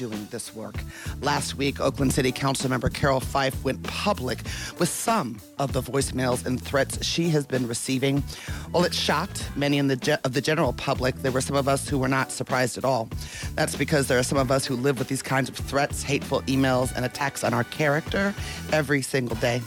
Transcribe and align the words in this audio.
doing 0.00 0.26
this 0.30 0.54
work. 0.54 0.76
Last 1.20 1.56
week, 1.56 1.78
Oakland 1.78 2.14
City 2.14 2.32
Council 2.32 2.70
member 2.70 2.88
Carroll 2.88 3.20
Fife 3.20 3.62
went 3.62 3.82
public 3.82 4.38
with 4.78 4.88
some 4.88 5.38
of 5.58 5.74
the 5.74 5.82
voicemails 5.82 6.46
and 6.46 6.58
threats 6.58 7.04
she 7.04 7.28
has 7.28 7.44
been 7.44 7.68
receiving. 7.68 8.22
While 8.70 8.84
it 8.84 8.94
shocked 8.94 9.46
many 9.56 9.76
in 9.76 9.88
the 9.88 9.96
ge- 9.96 10.20
of 10.24 10.32
the 10.32 10.40
general 10.40 10.72
public, 10.72 11.16
there 11.16 11.32
were 11.32 11.42
some 11.42 11.54
of 11.54 11.68
us 11.68 11.86
who 11.86 11.98
were 11.98 12.08
not 12.08 12.32
surprised 12.32 12.78
at 12.78 12.84
all. 12.84 13.10
That's 13.56 13.76
because 13.76 14.08
there 14.08 14.18
are 14.18 14.22
some 14.22 14.38
of 14.38 14.50
us 14.50 14.64
who 14.64 14.74
live 14.74 14.98
with 14.98 15.08
these 15.08 15.22
kinds 15.22 15.50
of 15.50 15.56
threats, 15.56 16.02
hateful 16.02 16.40
emails, 16.42 16.96
and 16.96 17.04
attacks 17.04 17.44
on 17.44 17.52
our 17.52 17.64
character 17.64 18.34
every 18.72 19.02
single 19.02 19.36
day. 19.36 19.60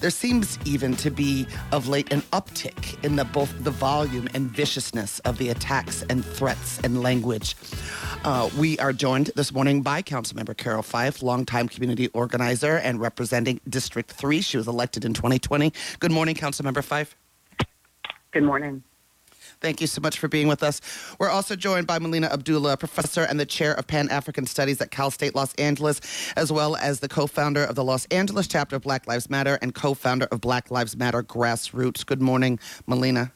There 0.00 0.10
seems 0.10 0.58
even 0.64 0.94
to 0.96 1.10
be 1.10 1.46
of 1.72 1.88
late 1.88 2.12
an 2.12 2.20
uptick 2.32 3.02
in 3.02 3.16
the 3.16 3.24
both 3.24 3.52
the 3.64 3.70
volume 3.70 4.28
and 4.34 4.50
viciousness 4.50 5.20
of 5.20 5.38
the 5.38 5.48
attacks 5.48 6.04
and 6.10 6.24
threats 6.24 6.78
and 6.84 7.02
language. 7.02 7.56
Uh, 8.24 8.50
we 8.58 8.78
are 8.78 8.92
joined 8.92 9.30
this 9.36 9.52
morning 9.52 9.82
by 9.82 10.02
Councilmember 10.02 10.56
Carroll 10.56 10.82
Fife, 10.82 11.22
longtime 11.22 11.68
community 11.68 12.08
organizer 12.08 12.76
and 12.76 13.00
representing 13.00 13.60
District 13.68 14.10
3. 14.10 14.40
She 14.42 14.56
was 14.56 14.68
elected 14.68 15.04
in 15.04 15.14
2020. 15.14 15.72
Good 15.98 16.12
morning, 16.12 16.34
Councilmember 16.34 16.84
Fife. 16.84 17.16
Good 18.32 18.44
morning. 18.44 18.82
Thank 19.60 19.80
you 19.80 19.86
so 19.86 20.00
much 20.00 20.18
for 20.18 20.28
being 20.28 20.48
with 20.48 20.62
us. 20.62 20.80
We're 21.18 21.30
also 21.30 21.56
joined 21.56 21.86
by 21.86 21.98
Melina 21.98 22.28
Abdullah, 22.28 22.76
professor 22.76 23.22
and 23.22 23.40
the 23.40 23.46
chair 23.46 23.72
of 23.74 23.86
Pan 23.86 24.08
African 24.10 24.46
Studies 24.46 24.80
at 24.80 24.90
Cal 24.90 25.10
State 25.10 25.34
Los 25.34 25.54
Angeles, 25.54 26.00
as 26.36 26.52
well 26.52 26.76
as 26.76 27.00
the 27.00 27.08
co 27.08 27.26
founder 27.26 27.64
of 27.64 27.74
the 27.74 27.84
Los 27.84 28.06
Angeles 28.06 28.46
chapter 28.46 28.76
of 28.76 28.82
Black 28.82 29.06
Lives 29.06 29.30
Matter 29.30 29.58
and 29.62 29.74
co 29.74 29.94
founder 29.94 30.26
of 30.30 30.40
Black 30.40 30.70
Lives 30.70 30.96
Matter 30.96 31.22
Grassroots. 31.22 32.04
Good 32.04 32.20
morning, 32.20 32.58
Melina. 32.86 33.32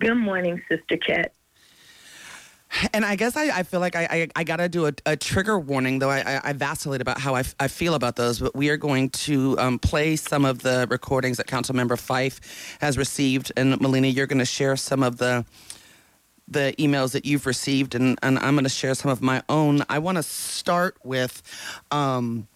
Good 0.00 0.14
morning, 0.16 0.62
Sister 0.68 0.98
Kat. 0.98 1.32
And 2.92 3.04
I 3.04 3.16
guess 3.16 3.36
I, 3.36 3.58
I 3.58 3.62
feel 3.62 3.80
like 3.80 3.96
I, 3.96 4.04
I, 4.10 4.28
I 4.36 4.44
got 4.44 4.56
to 4.56 4.68
do 4.68 4.86
a, 4.86 4.92
a, 5.04 5.16
trigger 5.16 5.58
warning, 5.58 5.98
though 5.98 6.10
I, 6.10 6.40
I, 6.44 6.52
vacillate 6.52 7.00
about 7.00 7.18
how 7.18 7.34
I, 7.34 7.40
f- 7.40 7.54
I 7.58 7.68
feel 7.68 7.94
about 7.94 8.16
those. 8.16 8.38
But 8.38 8.54
we 8.54 8.70
are 8.70 8.76
going 8.76 9.10
to 9.10 9.58
um, 9.58 9.78
play 9.78 10.16
some 10.16 10.44
of 10.44 10.62
the 10.62 10.86
recordings 10.90 11.38
that 11.38 11.46
Councilmember 11.46 11.98
Fife 11.98 12.76
has 12.80 12.98
received. 12.98 13.52
And 13.56 13.80
Melina, 13.80 14.08
you're 14.08 14.26
going 14.26 14.38
to 14.38 14.44
share 14.44 14.76
some 14.76 15.02
of 15.02 15.16
the 15.18 15.44
the 16.48 16.74
emails 16.78 17.10
that 17.12 17.26
you've 17.26 17.44
received, 17.44 17.96
and, 17.96 18.16
and 18.22 18.38
I'm 18.38 18.54
going 18.54 18.62
to 18.62 18.70
share 18.70 18.94
some 18.94 19.10
of 19.10 19.20
my 19.20 19.42
own. 19.48 19.82
I 19.88 19.98
want 19.98 20.16
to 20.16 20.22
start 20.22 20.96
with 21.02 21.42
um, 21.90 22.46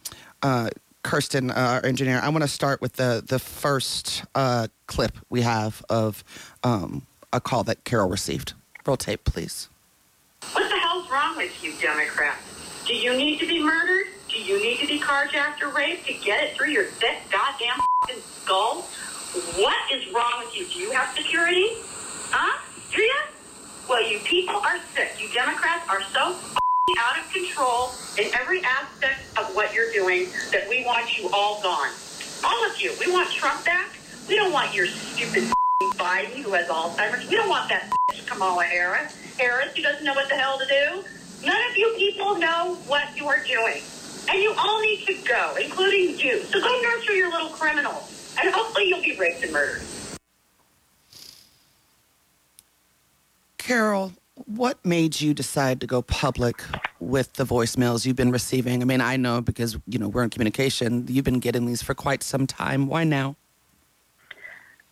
uh, 0.43 0.71
Kirsten, 1.03 1.51
uh, 1.51 1.55
our 1.55 1.87
engineer. 1.87 2.21
I 2.23 2.29
want 2.29 2.43
to 2.43 2.49
start 2.49 2.81
with 2.81 2.95
the, 2.95 3.23
the 3.27 3.39
first 3.39 4.25
uh, 4.35 4.69
clip 4.87 5.19
we 5.29 5.43
have 5.43 5.85
of 5.89 6.23
um, 6.63 7.07
a 7.33 7.41
call 7.41 7.65
that 7.65 7.85
Carroll 7.85 8.09
received. 8.09 8.53
Roll 8.87 8.97
tape, 8.97 9.25
please. 9.25 9.69
Wrong 11.11 11.37
with 11.37 11.65
you, 11.65 11.73
Democrats? 11.81 12.85
Do 12.87 12.95
you 12.95 13.17
need 13.17 13.41
to 13.41 13.47
be 13.47 13.61
murdered? 13.61 14.07
Do 14.29 14.41
you 14.41 14.63
need 14.63 14.79
to 14.79 14.87
be 14.87 15.01
carjacked 15.01 15.61
or 15.61 15.71
raped 15.71 16.07
to 16.07 16.13
get 16.13 16.45
it 16.45 16.57
through 16.57 16.69
your 16.69 16.85
thick 16.85 17.19
goddamn 17.33 17.81
skull? 18.43 18.83
What 19.59 19.93
is 19.93 20.07
wrong 20.15 20.45
with 20.45 20.57
you? 20.57 20.67
Do 20.67 20.79
you 20.79 20.93
have 20.93 21.13
security? 21.17 21.67
Huh? 22.31 22.61
Do 22.95 23.03
you? 23.03 23.21
Well, 23.89 24.09
you 24.09 24.21
people 24.21 24.55
are 24.55 24.79
sick. 24.95 25.21
You 25.21 25.29
Democrats 25.35 25.83
are 25.89 26.03
so 26.13 26.37
out 27.01 27.19
of 27.19 27.33
control 27.33 27.91
in 28.17 28.33
every 28.35 28.63
aspect 28.63 29.21
of 29.37 29.53
what 29.57 29.75
you're 29.75 29.93
doing 29.93 30.29
that 30.53 30.69
we 30.69 30.85
want 30.85 31.19
you 31.19 31.29
all 31.33 31.61
gone. 31.61 31.91
All 32.45 32.71
of 32.71 32.81
you. 32.81 32.93
We 33.05 33.11
want 33.11 33.29
Trump 33.31 33.65
back. 33.65 33.89
We 34.29 34.37
don't 34.37 34.53
want 34.53 34.73
your 34.75 34.87
stupid 34.87 35.53
Biden 36.01 36.43
who 36.43 36.53
has 36.53 36.67
Alzheimer's. 36.69 37.29
We 37.29 37.37
don't 37.37 37.49
want 37.49 37.69
that 37.69 37.93
Kamala 38.27 38.65
Harris. 38.65 39.15
Harris 39.39 39.77
who 39.77 39.83
doesn't 39.83 40.05
know 40.05 40.15
what 40.15 40.29
the 40.29 40.35
hell 40.35 40.59
to 40.59 40.65
do. 40.67 41.05
None 41.47 41.71
of 41.71 41.77
you 41.77 41.95
people 41.99 42.39
know 42.39 42.77
what 42.87 43.17
you 43.17 43.29
are 43.29 43.43
doing. 43.45 43.83
And 44.29 44.43
you 44.43 44.55
all 44.57 44.81
need 44.81 45.05
to 45.07 45.15
go, 45.27 45.57
including 45.63 46.19
you. 46.19 46.43
So 46.45 46.61
go 46.61 46.81
nurture 46.83 47.15
your 47.15 47.31
little 47.31 47.51
criminals. 47.51 48.35
And 48.41 48.53
hopefully 48.53 48.89
you'll 48.89 49.03
be 49.03 49.17
raped 49.19 49.43
and 49.43 49.53
murdered. 49.53 49.83
Carroll, 53.59 54.13
what 54.47 54.85
made 54.85 55.21
you 55.21 55.35
decide 55.35 55.81
to 55.81 55.87
go 55.87 56.03
public 56.03 56.63
with 56.99 57.35
the 57.35 57.45
voicemails 57.45 58.07
you've 58.07 58.17
been 58.17 58.33
receiving? 58.33 58.83
I 58.83 58.85
mean, 58.85 59.01
I 59.01 59.17
know 59.17 59.41
because, 59.41 59.77
you 59.87 59.99
know, 59.99 60.09
we're 60.09 60.25
in 60.25 60.31
communication. 60.31 61.07
You've 61.09 61.25
been 61.25 61.41
getting 61.41 61.67
these 61.67 61.83
for 61.83 61.95
quite 61.95 62.23
some 62.23 62.47
time. 62.47 62.87
Why 62.87 63.05
now? 63.05 63.37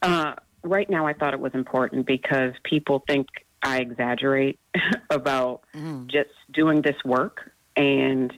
Uh, 0.02 0.34
right 0.62 0.88
now, 0.88 1.06
I 1.06 1.12
thought 1.12 1.34
it 1.34 1.40
was 1.40 1.54
important 1.54 2.06
because 2.06 2.52
people 2.64 3.02
think 3.06 3.26
I 3.62 3.78
exaggerate 3.78 4.58
about 5.10 5.62
mm. 5.74 6.10
just 6.10 6.30
doing 6.52 6.82
this 6.82 6.96
work, 7.04 7.52
and 7.76 8.32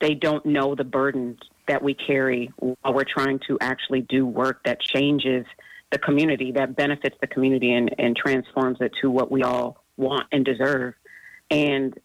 they 0.00 0.14
don't 0.14 0.44
know 0.46 0.74
the 0.74 0.84
burden 0.84 1.38
that 1.68 1.82
we 1.82 1.94
carry 1.94 2.52
while 2.56 2.94
we're 2.94 3.04
trying 3.04 3.40
to 3.46 3.58
actually 3.60 4.02
do 4.02 4.26
work 4.26 4.62
that 4.64 4.80
changes 4.80 5.46
the 5.90 5.98
community, 5.98 6.52
that 6.52 6.76
benefits 6.76 7.16
the 7.20 7.26
community, 7.26 7.72
and, 7.72 7.94
and 7.98 8.16
transforms 8.16 8.78
it 8.80 8.92
to 9.00 9.10
what 9.10 9.30
we 9.30 9.42
all 9.42 9.82
want 9.96 10.26
and 10.32 10.44
deserve. 10.44 10.94
And 11.50 11.98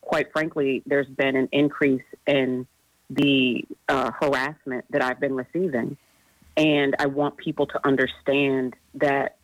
quite 0.00 0.32
frankly, 0.32 0.82
there's 0.86 1.06
been 1.06 1.36
an 1.36 1.48
increase 1.52 2.02
in 2.26 2.66
the 3.10 3.64
uh, 3.88 4.10
harassment 4.20 4.84
that 4.90 5.02
I've 5.02 5.20
been 5.20 5.34
receiving. 5.34 5.96
And 6.56 6.96
I 6.98 7.06
want 7.06 7.36
people 7.36 7.66
to 7.66 7.86
understand 7.86 8.74
that 8.94 9.36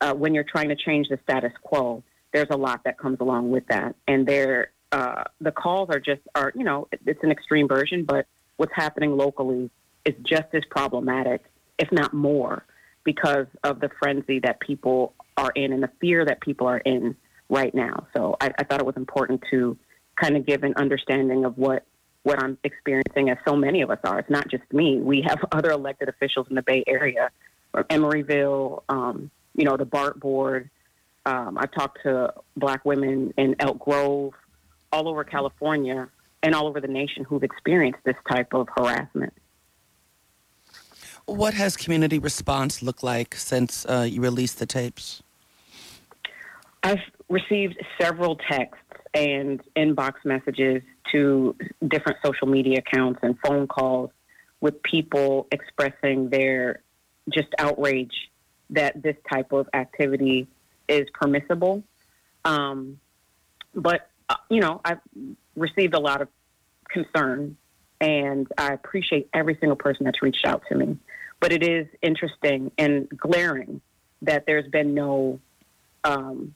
uh, 0.00 0.14
when 0.14 0.34
you're 0.34 0.44
trying 0.44 0.68
to 0.68 0.76
change 0.76 1.08
the 1.08 1.18
status 1.22 1.52
quo, 1.62 2.02
there's 2.32 2.48
a 2.50 2.56
lot 2.56 2.84
that 2.84 2.98
comes 2.98 3.18
along 3.20 3.50
with 3.50 3.66
that. 3.68 3.94
And 4.06 4.26
there, 4.26 4.72
uh, 4.92 5.24
the 5.40 5.52
calls 5.52 5.88
are 5.90 6.00
just 6.00 6.22
are 6.34 6.52
you 6.54 6.64
know 6.64 6.88
it's 7.06 7.22
an 7.22 7.30
extreme 7.30 7.68
version, 7.68 8.04
but 8.04 8.26
what's 8.56 8.74
happening 8.74 9.16
locally 9.16 9.70
is 10.04 10.14
just 10.22 10.46
as 10.52 10.62
problematic, 10.70 11.44
if 11.78 11.90
not 11.92 12.12
more, 12.12 12.64
because 13.04 13.46
of 13.64 13.80
the 13.80 13.90
frenzy 13.98 14.38
that 14.40 14.60
people 14.60 15.14
are 15.36 15.52
in 15.54 15.72
and 15.72 15.82
the 15.82 15.90
fear 16.00 16.24
that 16.24 16.40
people 16.40 16.66
are 16.66 16.78
in 16.78 17.16
right 17.48 17.74
now. 17.74 18.06
So 18.14 18.36
I, 18.40 18.52
I 18.58 18.64
thought 18.64 18.80
it 18.80 18.86
was 18.86 18.96
important 18.96 19.42
to 19.50 19.76
kind 20.20 20.36
of 20.36 20.46
give 20.46 20.62
an 20.62 20.74
understanding 20.76 21.44
of 21.44 21.58
what 21.58 21.84
what 22.26 22.42
I'm 22.42 22.58
experiencing, 22.64 23.30
as 23.30 23.38
so 23.46 23.54
many 23.54 23.82
of 23.82 23.90
us 23.90 24.00
are. 24.02 24.18
It's 24.18 24.28
not 24.28 24.48
just 24.48 24.64
me. 24.72 24.98
We 24.98 25.22
have 25.28 25.38
other 25.52 25.70
elected 25.70 26.08
officials 26.08 26.48
in 26.50 26.56
the 26.56 26.62
Bay 26.62 26.82
Area, 26.88 27.30
from 27.70 27.84
Emeryville, 27.84 28.82
um, 28.88 29.30
you 29.54 29.64
know, 29.64 29.76
the 29.76 29.84
BART 29.84 30.18
board. 30.18 30.68
Um, 31.24 31.56
I've 31.56 31.70
talked 31.70 32.02
to 32.02 32.34
black 32.56 32.84
women 32.84 33.32
in 33.38 33.54
Elk 33.60 33.78
Grove, 33.78 34.34
all 34.90 35.08
over 35.08 35.22
California, 35.22 36.08
and 36.42 36.52
all 36.52 36.66
over 36.66 36.80
the 36.80 36.88
nation 36.88 37.22
who've 37.22 37.44
experienced 37.44 38.00
this 38.04 38.16
type 38.28 38.52
of 38.52 38.68
harassment. 38.76 39.32
What 41.26 41.54
has 41.54 41.76
community 41.76 42.18
response 42.18 42.82
looked 42.82 43.04
like 43.04 43.36
since 43.36 43.86
uh, 43.86 44.06
you 44.08 44.20
released 44.20 44.58
the 44.58 44.66
tapes? 44.66 45.22
I've 46.82 46.98
received 47.28 47.76
several 48.00 48.34
texts 48.34 48.82
and 49.14 49.62
inbox 49.76 50.14
messages 50.24 50.82
to 51.12 51.54
different 51.86 52.18
social 52.24 52.46
media 52.46 52.78
accounts 52.78 53.20
and 53.22 53.38
phone 53.44 53.66
calls 53.66 54.10
with 54.60 54.82
people 54.82 55.46
expressing 55.52 56.28
their 56.28 56.80
just 57.30 57.48
outrage 57.58 58.30
that 58.70 59.02
this 59.02 59.16
type 59.30 59.52
of 59.52 59.68
activity 59.74 60.46
is 60.88 61.06
permissible. 61.14 61.82
Um, 62.44 63.00
but, 63.74 64.08
uh, 64.28 64.36
you 64.48 64.60
know, 64.60 64.80
I've 64.84 65.00
received 65.56 65.94
a 65.94 66.00
lot 66.00 66.22
of 66.22 66.28
concern 66.88 67.56
and 68.00 68.46
I 68.56 68.72
appreciate 68.72 69.28
every 69.32 69.56
single 69.60 69.76
person 69.76 70.04
that's 70.04 70.22
reached 70.22 70.44
out 70.44 70.62
to 70.68 70.76
me. 70.76 70.98
But 71.40 71.52
it 71.52 71.62
is 71.62 71.86
interesting 72.02 72.72
and 72.78 73.08
glaring 73.10 73.80
that 74.22 74.44
there's 74.46 74.68
been 74.68 74.94
no, 74.94 75.38
um, 76.04 76.54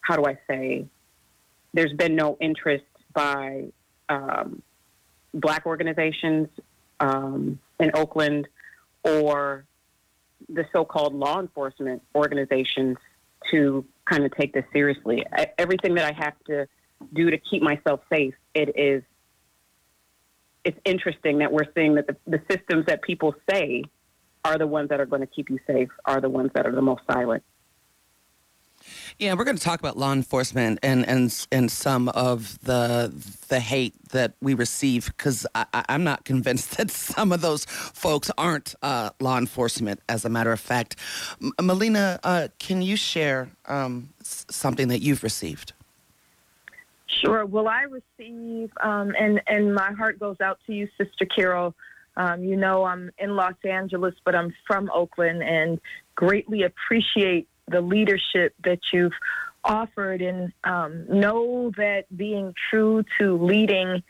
how 0.00 0.16
do 0.16 0.24
I 0.26 0.38
say, 0.48 0.86
there's 1.72 1.92
been 1.92 2.14
no 2.14 2.36
interest 2.40 2.84
by 3.14 3.66
um, 4.08 4.62
black 5.32 5.66
organizations 5.66 6.48
um, 7.00 7.58
in 7.80 7.90
Oakland 7.94 8.48
or 9.02 9.64
the 10.48 10.66
so-called 10.72 11.14
law 11.14 11.40
enforcement 11.40 12.02
organizations 12.14 12.98
to 13.50 13.84
kind 14.04 14.24
of 14.24 14.36
take 14.36 14.52
this 14.52 14.64
seriously. 14.72 15.24
I, 15.32 15.46
everything 15.58 15.94
that 15.94 16.12
I 16.12 16.24
have 16.24 16.34
to 16.46 16.66
do 17.12 17.30
to 17.30 17.38
keep 17.38 17.62
myself 17.62 18.00
safe, 18.10 18.34
it 18.54 18.76
is 18.76 19.02
it's 20.64 20.78
interesting 20.84 21.38
that 21.38 21.52
we're 21.52 21.70
seeing 21.74 21.94
that 21.96 22.06
the, 22.06 22.16
the 22.26 22.40
systems 22.50 22.86
that 22.86 23.02
people 23.02 23.34
say 23.50 23.84
are 24.44 24.56
the 24.56 24.66
ones 24.66 24.88
that 24.88 25.00
are 25.00 25.06
going 25.06 25.20
to 25.20 25.26
keep 25.26 25.50
you 25.50 25.58
safe 25.66 25.90
are 26.06 26.20
the 26.20 26.28
ones 26.28 26.50
that 26.54 26.66
are 26.66 26.72
the 26.72 26.82
most 26.82 27.02
silent. 27.10 27.42
Yeah, 29.18 29.34
we're 29.34 29.44
going 29.44 29.56
to 29.56 29.62
talk 29.62 29.80
about 29.80 29.96
law 29.96 30.12
enforcement 30.12 30.78
and 30.82 31.06
and 31.06 31.46
and 31.52 31.70
some 31.70 32.08
of 32.10 32.58
the 32.62 33.12
the 33.48 33.60
hate 33.60 33.94
that 34.10 34.34
we 34.40 34.54
receive 34.54 35.06
because 35.06 35.46
I'm 35.54 36.04
not 36.04 36.24
convinced 36.24 36.76
that 36.76 36.90
some 36.90 37.32
of 37.32 37.40
those 37.40 37.64
folks 37.64 38.30
aren't 38.36 38.74
uh, 38.82 39.10
law 39.20 39.38
enforcement. 39.38 40.00
As 40.08 40.24
a 40.24 40.28
matter 40.28 40.52
of 40.52 40.60
fact, 40.60 40.96
M- 41.40 41.52
Melina, 41.60 42.20
uh, 42.24 42.48
can 42.58 42.82
you 42.82 42.96
share 42.96 43.50
um, 43.66 44.10
something 44.22 44.88
that 44.88 45.00
you've 45.00 45.22
received? 45.22 45.72
Sure. 47.06 47.46
Well, 47.46 47.68
I 47.68 47.82
receive, 47.82 48.70
um, 48.82 49.14
and 49.18 49.40
and 49.46 49.74
my 49.74 49.92
heart 49.92 50.18
goes 50.18 50.40
out 50.40 50.58
to 50.66 50.74
you, 50.74 50.88
Sister 50.98 51.26
Carroll. 51.26 51.74
Um, 52.16 52.44
you 52.44 52.56
know, 52.56 52.84
I'm 52.84 53.10
in 53.18 53.34
Los 53.34 53.54
Angeles, 53.64 54.14
but 54.24 54.34
I'm 54.34 54.54
from 54.66 54.90
Oakland, 54.92 55.42
and 55.42 55.80
greatly 56.14 56.62
appreciate 56.62 57.48
the 57.68 57.80
leadership 57.80 58.54
that 58.64 58.80
you've 58.92 59.12
offered 59.64 60.20
and 60.20 60.52
um, 60.64 61.06
know 61.08 61.72
that 61.76 62.04
being 62.14 62.54
true 62.70 63.04
to 63.18 63.36
leading 63.42 64.02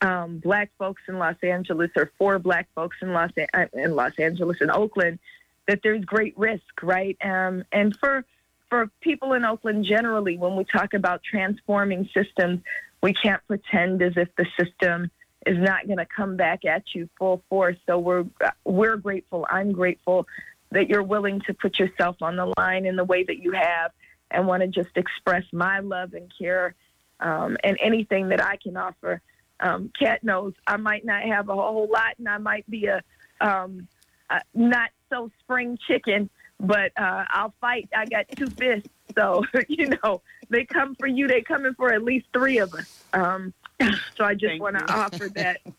um, 0.00 0.38
black 0.38 0.70
folks 0.78 1.02
in 1.08 1.18
Los 1.18 1.36
Angeles 1.42 1.90
or 1.96 2.10
for 2.16 2.38
black 2.38 2.68
folks 2.74 2.96
in 3.02 3.12
Los, 3.12 3.30
uh, 3.36 3.66
in 3.74 3.96
Los 3.96 4.18
Angeles 4.18 4.58
and 4.60 4.70
Oakland, 4.70 5.18
that 5.66 5.80
there's 5.82 6.04
great 6.04 6.38
risk, 6.38 6.82
right? 6.82 7.16
Um, 7.22 7.64
and 7.72 7.96
for 7.98 8.24
for 8.68 8.88
people 9.00 9.32
in 9.32 9.44
Oakland 9.44 9.84
generally, 9.84 10.38
when 10.38 10.54
we 10.54 10.64
talk 10.64 10.94
about 10.94 11.22
transforming 11.24 12.08
systems, 12.14 12.60
we 13.02 13.12
can't 13.12 13.44
pretend 13.48 14.00
as 14.00 14.16
if 14.16 14.28
the 14.36 14.46
system 14.58 15.10
is 15.44 15.58
not 15.58 15.86
going 15.86 15.98
to 15.98 16.06
come 16.06 16.36
back 16.36 16.64
at 16.64 16.82
you 16.94 17.08
full 17.18 17.42
force. 17.48 17.76
So 17.86 17.98
we're 17.98 18.26
we're 18.64 18.96
grateful. 18.96 19.46
I'm 19.50 19.72
grateful 19.72 20.26
that 20.72 20.88
you're 20.88 21.02
willing 21.02 21.40
to 21.46 21.54
put 21.54 21.78
yourself 21.78 22.16
on 22.22 22.36
the 22.36 22.52
line 22.56 22.86
in 22.86 22.96
the 22.96 23.04
way 23.04 23.24
that 23.24 23.38
you 23.38 23.52
have 23.52 23.92
and 24.30 24.46
want 24.46 24.62
to 24.62 24.68
just 24.68 24.96
express 24.96 25.44
my 25.52 25.80
love 25.80 26.14
and 26.14 26.30
care 26.38 26.74
um, 27.20 27.56
and 27.64 27.76
anything 27.82 28.28
that 28.28 28.42
I 28.42 28.56
can 28.56 28.76
offer. 28.76 29.20
Um, 29.58 29.90
Kat 29.98 30.22
knows 30.24 30.54
I 30.66 30.76
might 30.76 31.04
not 31.04 31.22
have 31.22 31.48
a 31.48 31.54
whole 31.54 31.88
lot 31.92 32.14
and 32.18 32.28
I 32.28 32.38
might 32.38 32.68
be 32.70 32.86
a, 32.86 33.02
um, 33.40 33.88
a 34.30 34.40
not 34.54 34.90
so 35.10 35.30
spring 35.40 35.76
chicken, 35.86 36.30
but 36.58 36.92
uh, 36.96 37.24
I'll 37.28 37.54
fight. 37.60 37.88
I 37.94 38.06
got 38.06 38.26
two 38.36 38.46
fists. 38.46 38.88
So, 39.14 39.44
you 39.68 39.88
know, 40.02 40.22
they 40.48 40.64
come 40.64 40.94
for 40.94 41.06
you. 41.06 41.26
They 41.26 41.42
coming 41.42 41.74
for 41.74 41.92
at 41.92 42.02
least 42.02 42.26
three 42.32 42.58
of 42.58 42.74
us. 42.74 43.04
Um, 43.12 43.52
so 44.16 44.24
I 44.24 44.34
just 44.34 44.60
want 44.60 44.78
to 44.78 44.92
offer 44.92 45.28
that. 45.30 45.60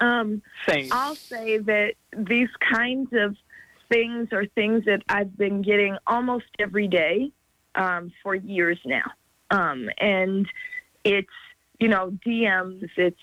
Um, 0.00 0.40
Same. 0.66 0.88
I'll 0.92 1.14
say 1.14 1.58
that 1.58 1.92
these 2.16 2.48
kinds 2.72 3.10
of 3.12 3.36
things 3.90 4.28
are 4.32 4.46
things 4.54 4.84
that 4.86 5.02
I've 5.08 5.36
been 5.36 5.62
getting 5.62 5.96
almost 6.06 6.46
every 6.58 6.88
day 6.88 7.32
um, 7.74 8.12
for 8.22 8.34
years 8.34 8.78
now. 8.84 9.10
Um, 9.50 9.90
and 9.98 10.46
it's, 11.04 11.28
you 11.78 11.88
know, 11.88 12.16
DMs, 12.26 12.88
it's 12.96 13.18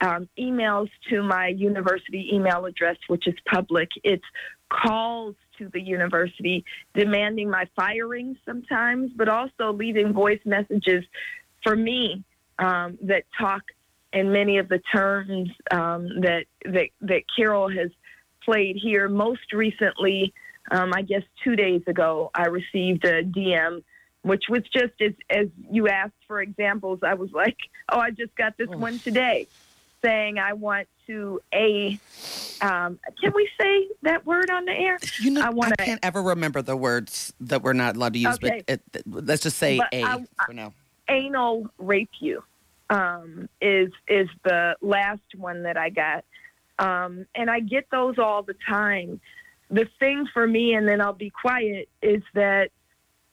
um, 0.00 0.28
emails 0.38 0.88
to 1.10 1.22
my 1.22 1.48
university 1.48 2.30
email 2.32 2.66
address, 2.66 2.96
which 3.06 3.26
is 3.26 3.34
public. 3.46 3.88
It's 4.04 4.24
calls 4.68 5.34
to 5.58 5.68
the 5.68 5.80
university 5.80 6.64
demanding 6.94 7.50
my 7.50 7.66
firing 7.74 8.36
sometimes, 8.44 9.12
but 9.14 9.28
also 9.28 9.72
leaving 9.72 10.12
voice 10.12 10.40
messages 10.44 11.04
for 11.62 11.74
me 11.74 12.22
um, 12.58 12.98
that 13.02 13.24
talk 13.38 13.62
in 14.12 14.32
many 14.32 14.58
of 14.58 14.68
the 14.68 14.80
terms 14.92 15.50
um, 15.70 16.20
that, 16.20 16.44
that 16.64 16.88
that 17.00 17.22
Carroll 17.36 17.68
has 17.68 17.90
played 18.48 18.76
here. 18.76 19.10
Most 19.10 19.52
recently, 19.52 20.32
um, 20.70 20.94
I 20.94 21.02
guess 21.02 21.22
two 21.44 21.54
days 21.54 21.82
ago, 21.86 22.30
I 22.34 22.46
received 22.46 23.04
a 23.04 23.22
DM, 23.22 23.82
which 24.22 24.44
was 24.48 24.62
just 24.72 24.94
as, 25.02 25.12
as 25.28 25.48
you 25.70 25.88
asked 25.88 26.24
for 26.26 26.40
examples. 26.40 27.00
I 27.02 27.12
was 27.12 27.30
like, 27.32 27.56
oh, 27.90 27.98
I 27.98 28.10
just 28.10 28.34
got 28.36 28.56
this 28.56 28.68
oh. 28.72 28.78
one 28.78 28.98
today 29.00 29.48
saying 30.00 30.38
I 30.38 30.54
want 30.54 30.88
to 31.08 31.42
a. 31.52 31.98
Um, 32.62 32.98
can 33.20 33.32
we 33.34 33.48
say 33.60 33.88
that 34.02 34.24
word 34.24 34.50
on 34.50 34.64
the 34.64 34.72
air? 34.72 34.98
You 35.20 35.32
know, 35.32 35.42
I, 35.42 35.50
wanna, 35.50 35.74
I 35.78 35.84
can't 35.84 36.00
ever 36.02 36.22
remember 36.22 36.62
the 36.62 36.76
words 36.76 37.34
that 37.40 37.62
we're 37.62 37.74
not 37.74 37.96
allowed 37.96 38.14
to 38.14 38.18
use, 38.18 38.34
okay. 38.36 38.62
but 38.66 38.80
it, 38.94 39.02
let's 39.06 39.42
just 39.42 39.58
say 39.58 39.76
but 39.76 39.88
a 39.92 40.04
I, 40.04 40.24
for 40.46 40.54
now. 40.54 40.72
Anal 41.10 41.68
rape 41.78 42.10
you 42.20 42.42
um, 42.88 43.48
is 43.60 43.90
is 44.08 44.28
the 44.44 44.74
last 44.80 45.34
one 45.36 45.64
that 45.64 45.76
I 45.76 45.90
got. 45.90 46.24
Um, 46.78 47.26
and 47.34 47.50
I 47.50 47.60
get 47.60 47.88
those 47.90 48.18
all 48.18 48.42
the 48.42 48.54
time. 48.68 49.20
The 49.70 49.88
thing 49.98 50.26
for 50.32 50.46
me, 50.46 50.74
and 50.74 50.88
then 50.88 51.00
I'll 51.00 51.12
be 51.12 51.30
quiet, 51.30 51.88
is 52.00 52.22
that 52.34 52.70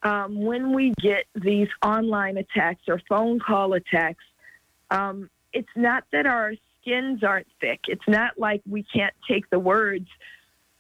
um, 0.04 0.42
when 0.44 0.74
we 0.74 0.94
get 1.02 1.26
these 1.36 1.68
online 1.84 2.38
attacks 2.38 2.84
or 2.88 3.02
phone 3.08 3.40
call 3.40 3.74
attacks, 3.74 4.24
um, 4.92 5.30
it's 5.54 5.70
not 5.76 6.04
that 6.12 6.26
our 6.26 6.54
skins 6.82 7.24
aren't 7.24 7.48
thick. 7.60 7.82
It's 7.88 8.08
not 8.08 8.38
like 8.38 8.62
we 8.70 8.84
can't 8.84 9.14
take 9.28 9.50
the 9.50 9.60
words, 9.60 10.08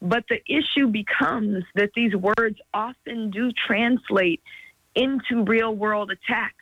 but 0.02 0.26
the 0.30 0.42
issue 0.48 0.88
becomes 0.88 1.64
that 1.76 1.92
these 1.96 2.16
words 2.16 2.60
often 2.74 3.32
do 3.32 3.52
translate 3.52 4.42
into 4.94 5.44
real 5.44 5.74
world 5.74 6.12
attacks. 6.12 6.56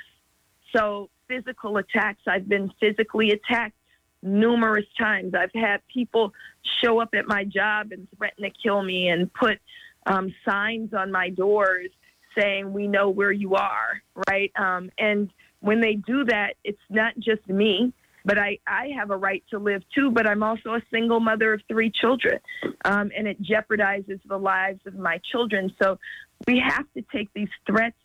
So, 0.76 1.10
physical 1.28 1.78
attacks, 1.78 2.22
I've 2.28 2.48
been 2.48 2.72
physically 2.80 3.32
attacked 3.32 3.76
numerous 4.24 4.86
times. 4.98 5.34
I've 5.36 5.54
had 5.54 5.82
people 5.94 6.34
show 6.82 7.00
up 7.00 7.10
at 7.14 7.28
my 7.28 7.44
job 7.44 7.92
and 7.92 8.08
threaten 8.18 8.44
to 8.44 8.50
kill 8.50 8.82
me 8.82 9.10
and 9.10 9.32
put 9.34 9.60
um, 10.06 10.34
signs 10.48 10.94
on 10.94 11.12
my 11.12 11.30
doors 11.30 11.90
saying, 12.38 12.74
We 12.74 12.88
know 12.88 13.10
where 13.10 13.32
you 13.32 13.56
are, 13.56 14.02
right? 14.30 14.52
Um, 14.58 14.90
and 14.98 15.32
when 15.60 15.82
they 15.82 15.96
do 15.96 16.26
that, 16.26 16.56
it's 16.64 16.82
not 16.90 17.14
just 17.20 17.48
me, 17.48 17.94
but 18.26 18.38
I, 18.38 18.60
I 18.68 18.90
have 18.98 19.12
a 19.12 19.18
right 19.18 19.44
to 19.52 19.60
live 19.60 19.84
too, 19.94 20.12
but 20.12 20.28
I'm 20.28 20.44
also 20.44 20.74
a 20.74 20.82
single 20.92 21.20
mother 21.20 21.54
of 21.54 21.62
three 21.68 21.92
children, 21.92 22.40
um, 22.86 23.12
and 23.16 23.28
it 23.28 23.42
jeopardizes 23.42 24.20
the 24.26 24.38
lives 24.38 24.82
of 24.86 24.96
my 24.96 25.20
children. 25.32 25.74
So 25.82 26.00
we 26.48 26.60
have 26.60 26.86
to 26.96 27.04
take 27.14 27.30
these 27.34 27.50
threats 27.66 27.98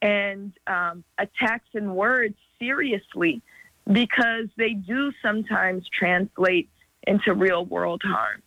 and 0.00 0.52
um, 0.66 1.04
attacks 1.18 1.68
and 1.74 1.94
words 1.94 2.34
seriously 2.58 3.42
because 3.90 4.48
they 4.56 4.74
do 4.74 5.12
sometimes 5.22 5.88
translate 5.88 6.68
into 7.06 7.34
real 7.34 7.64
world 7.64 8.02
harm. 8.04 8.42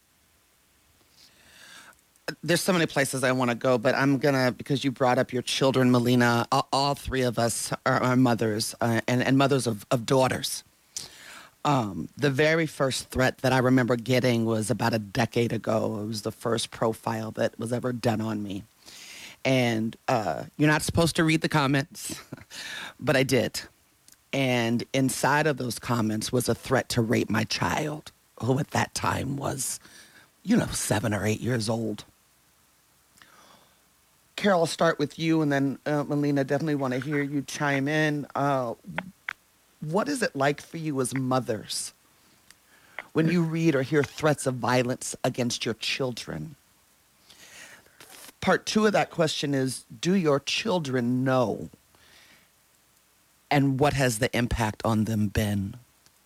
There's 2.41 2.61
so 2.61 2.73
many 2.73 2.87
places 2.87 3.23
I 3.23 3.31
want 3.33 3.51
to 3.51 3.55
go, 3.55 3.77
but 3.77 3.93
I'm 3.93 4.17
gonna 4.17 4.51
because 4.51 4.83
you 4.83 4.91
brought 4.91 5.19
up 5.19 5.31
your 5.31 5.43
children, 5.43 5.91
Melina. 5.91 6.47
All, 6.51 6.67
all 6.73 6.95
three 6.95 7.21
of 7.21 7.37
us 7.37 7.71
are, 7.85 8.01
are 8.01 8.15
mothers 8.15 8.73
uh, 8.81 9.01
and, 9.07 9.21
and 9.21 9.37
mothers 9.37 9.67
of, 9.67 9.85
of 9.91 10.07
daughters. 10.07 10.63
Um, 11.65 12.09
the 12.17 12.29
very 12.29 12.65
first 12.65 13.09
threat 13.09 13.39
that 13.39 13.51
I 13.51 13.57
remember 13.57 13.95
getting 13.95 14.45
was 14.45 14.69
about 14.69 14.93
a 14.93 14.99
decade 14.99 15.51
ago. 15.51 15.99
It 16.01 16.05
was 16.05 16.21
the 16.23 16.31
first 16.31 16.71
profile 16.71 17.31
that 17.31 17.59
was 17.59 17.73
ever 17.73 17.91
done 17.91 18.21
on 18.21 18.41
me. 18.41 18.63
And 19.43 19.95
uh, 20.07 20.43
you're 20.57 20.69
not 20.69 20.83
supposed 20.83 21.15
to 21.17 21.23
read 21.23 21.41
the 21.41 21.49
comments, 21.49 22.19
but 22.99 23.15
I 23.15 23.23
did. 23.23 23.61
And 24.35 24.83
inside 24.91 25.47
of 25.47 25.55
those 25.55 25.79
comments 25.79 26.29
was 26.29 26.49
a 26.49 26.53
threat 26.53 26.89
to 26.89 27.01
rape 27.01 27.29
my 27.29 27.45
child, 27.45 28.11
who 28.43 28.59
at 28.59 28.71
that 28.71 28.93
time 28.93 29.37
was, 29.37 29.79
you 30.43 30.57
know, 30.57 30.65
seven 30.65 31.13
or 31.13 31.25
eight 31.25 31.39
years 31.39 31.69
old. 31.69 32.03
Carroll, 34.35 34.59
I'll 34.59 34.65
start 34.65 34.99
with 34.99 35.17
you, 35.17 35.41
and 35.41 35.53
then 35.53 35.79
uh, 35.85 36.03
Melina, 36.03 36.43
definitely 36.43 36.75
want 36.75 36.93
to 36.93 36.99
hear 36.99 37.21
you 37.21 37.43
chime 37.43 37.87
in. 37.87 38.27
Uh, 38.35 38.73
what 39.79 40.09
is 40.09 40.21
it 40.21 40.35
like 40.35 40.59
for 40.59 40.75
you 40.75 40.99
as 40.99 41.15
mothers 41.15 41.93
when 43.13 43.29
you 43.29 43.41
read 43.41 43.73
or 43.73 43.83
hear 43.83 44.03
threats 44.03 44.45
of 44.45 44.55
violence 44.55 45.15
against 45.23 45.63
your 45.63 45.75
children? 45.75 46.57
Part 48.41 48.65
two 48.65 48.85
of 48.85 48.91
that 48.91 49.11
question 49.11 49.53
is 49.53 49.85
Do 50.01 50.13
your 50.13 50.41
children 50.41 51.23
know 51.23 51.69
and 53.49 53.79
what 53.79 53.93
has 53.93 54.19
the 54.19 54.35
impact 54.35 54.81
on 54.85 55.05
them 55.05 55.27
been? 55.27 55.75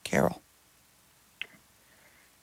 Carroll. 0.04 0.42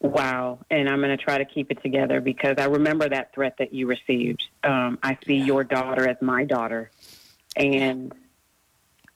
Wow. 0.00 0.61
And 0.71 0.88
I'm 0.88 1.00
going 1.00 1.16
to 1.16 1.23
try 1.23 1.38
to 1.38 1.45
keep 1.45 1.71
it 1.71 1.83
together 1.83 2.21
because 2.21 2.56
I 2.59 2.66
remember 2.66 3.09
that 3.09 3.35
threat 3.35 3.54
that 3.59 3.73
you 3.73 3.87
received. 3.87 4.42
Um, 4.62 4.99
I 5.02 5.18
see 5.26 5.37
your 5.37 5.64
daughter 5.64 6.09
as 6.09 6.16
my 6.21 6.45
daughter. 6.45 6.90
And, 7.56 8.12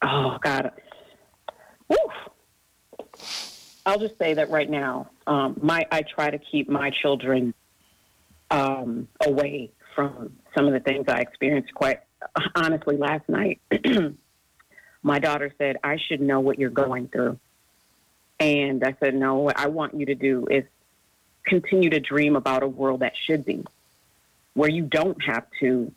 oh, 0.02 0.38
God. 0.42 0.72
Woo. 1.88 1.96
I'll 3.86 3.98
just 3.98 4.18
say 4.18 4.34
that 4.34 4.50
right 4.50 4.68
now, 4.68 5.10
um, 5.26 5.58
my 5.62 5.86
I 5.90 6.02
try 6.02 6.30
to 6.30 6.38
keep 6.38 6.68
my 6.68 6.90
children 7.02 7.54
um, 8.50 9.08
away 9.24 9.70
from 9.94 10.36
some 10.54 10.66
of 10.66 10.72
the 10.72 10.80
things 10.80 11.06
I 11.08 11.20
experienced 11.20 11.72
quite 11.74 12.00
honestly 12.54 12.96
last 12.96 13.28
night. 13.28 13.60
my 15.02 15.18
daughter 15.18 15.52
said, 15.58 15.78
I 15.82 15.96
should 15.96 16.20
know 16.20 16.40
what 16.40 16.58
you're 16.58 16.70
going 16.70 17.08
through. 17.08 17.38
And 18.38 18.82
I 18.84 18.96
said, 19.00 19.14
no, 19.14 19.36
what 19.36 19.58
I 19.58 19.68
want 19.68 19.94
you 19.94 20.06
to 20.06 20.14
do 20.14 20.46
is 20.50 20.64
continue 21.44 21.90
to 21.90 22.00
dream 22.00 22.36
about 22.36 22.62
a 22.62 22.68
world 22.68 23.00
that 23.00 23.12
should 23.16 23.44
be, 23.44 23.64
where 24.54 24.70
you 24.70 24.82
don't 24.82 25.22
have 25.24 25.46
to. 25.60 25.92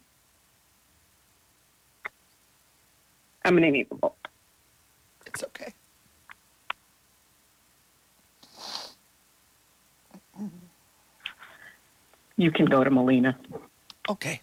I'm 3.46 3.56
need 3.58 3.88
the 3.90 4.10
It's 5.26 5.44
okay. 5.44 5.74
You 12.36 12.52
can 12.52 12.66
go 12.66 12.84
to 12.84 12.90
Melina. 12.90 13.38
Okay. 14.10 14.42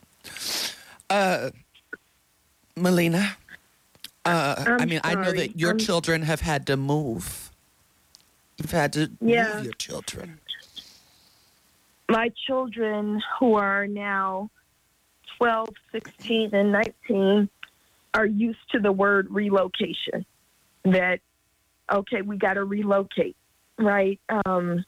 Uh, 1.09 1.51
Melina, 2.77 3.37
uh, 4.25 4.55
I'm 4.67 4.81
I 4.81 4.85
mean, 4.87 5.01
I 5.05 5.15
know 5.15 5.33
that 5.33 5.59
your 5.59 5.71
I'm- 5.71 5.79
children 5.79 6.23
have 6.23 6.41
had 6.41 6.67
to 6.69 6.77
move. 6.77 7.51
You've 8.59 8.71
had 8.73 8.93
to 8.95 9.11
Yeah. 9.21 9.55
move 9.57 9.65
your 9.65 9.73
children. 9.75 10.41
my 12.09 12.29
children 12.45 13.23
who 13.39 13.55
are 13.55 13.87
now 13.87 14.51
12, 15.39 15.69
16, 15.93 16.53
and 16.53 16.73
19 16.73 17.49
are 18.15 18.27
used 18.27 18.59
to 18.73 18.81
the 18.81 18.91
word 18.91 19.29
relocation. 19.31 20.27
That, 20.85 21.21
okay, 21.89 22.23
we 22.23 22.37
got 22.37 22.55
to 22.55 22.65
relocate, 22.65 23.37
right? 23.79 24.19
Um, 24.45 24.85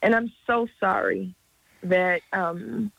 and 0.00 0.14
I'm 0.14 0.32
so 0.46 0.68
sorry 0.78 1.34
that 1.82 2.22
um, 2.32 2.92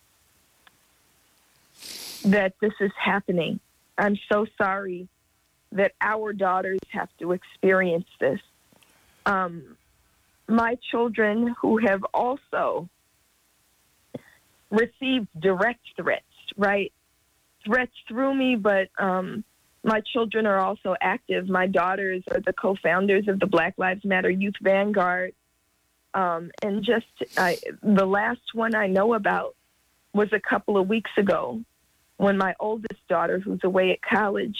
that 2.26 2.56
this 2.60 2.74
is 2.82 2.92
happening. 3.02 3.62
I'm 3.98 4.18
so 4.30 4.46
sorry 4.58 5.08
that 5.76 5.92
our 6.02 6.34
daughters 6.34 6.80
have 6.90 7.10
to 7.20 7.34
experience 7.34 8.08
this. 8.20 8.40
Um, 9.26 9.78
my 10.48 10.78
children 10.92 11.54
who 11.62 11.78
have 11.78 12.04
also 12.14 12.90
received 14.72 15.28
direct 15.40 15.82
threats, 15.98 16.24
right? 16.58 16.92
Threats 17.66 17.92
through 18.08 18.34
me, 18.36 18.56
but 18.56 18.90
um, 18.98 19.44
my 19.84 20.02
children 20.14 20.46
are 20.46 20.60
also 20.60 20.96
active. 21.02 21.50
My 21.50 21.68
daughters 21.68 22.24
are 22.32 22.40
the 22.40 22.54
co 22.54 22.76
founders 22.82 23.28
of 23.28 23.40
the 23.40 23.48
Black 23.48 23.74
Lives 23.78 24.06
Matter 24.06 24.30
Youth 24.30 24.56
Vanguard. 24.62 25.34
Um, 26.14 26.52
and 26.64 26.86
just 26.86 27.06
I, 27.38 27.58
the 27.84 28.06
last 28.06 28.54
one 28.54 28.76
I 28.76 28.88
know 28.88 29.14
about 29.14 29.56
was 30.14 30.32
a 30.32 30.40
couple 30.40 30.78
of 30.78 30.88
weeks 30.88 31.12
ago 31.18 31.62
when 32.16 32.38
my 32.38 32.56
oldest 32.62 33.06
daughter, 33.10 33.40
who's 33.40 33.60
away 33.64 33.92
at 33.92 34.02
college, 34.02 34.56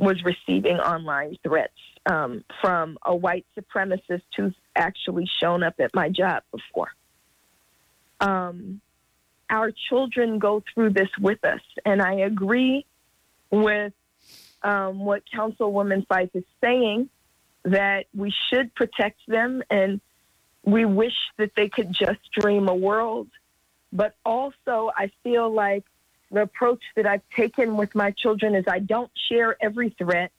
was 0.00 0.24
receiving 0.24 0.78
online 0.78 1.36
threats 1.42 1.74
um, 2.06 2.42
from 2.62 2.98
a 3.04 3.14
white 3.14 3.44
supremacist 3.56 4.22
who's 4.34 4.54
actually 4.74 5.28
shown 5.40 5.62
up 5.62 5.74
at 5.78 5.94
my 5.94 6.08
job 6.08 6.42
before. 6.50 6.90
Um, 8.18 8.80
our 9.50 9.70
children 9.88 10.38
go 10.38 10.62
through 10.72 10.90
this 10.90 11.10
with 11.20 11.44
us, 11.44 11.60
and 11.84 12.00
I 12.00 12.14
agree 12.14 12.86
with 13.50 13.92
um, 14.62 15.00
what 15.00 15.22
Councilwoman 15.34 16.06
Fife 16.06 16.30
is 16.32 16.44
saying 16.62 17.10
that 17.64 18.06
we 18.16 18.32
should 18.48 18.74
protect 18.74 19.20
them, 19.28 19.62
and 19.68 20.00
we 20.64 20.86
wish 20.86 21.16
that 21.36 21.50
they 21.56 21.68
could 21.68 21.92
just 21.92 22.20
dream 22.38 22.68
a 22.68 22.74
world. 22.74 23.28
But 23.92 24.14
also, 24.24 24.90
I 24.96 25.10
feel 25.22 25.52
like 25.52 25.84
the 26.30 26.42
approach 26.42 26.82
that 26.96 27.06
I've 27.06 27.22
taken 27.36 27.76
with 27.76 27.94
my 27.94 28.12
children 28.12 28.54
is 28.54 28.64
I 28.68 28.78
don't 28.78 29.10
share 29.30 29.56
every 29.60 29.90
threat 29.90 30.30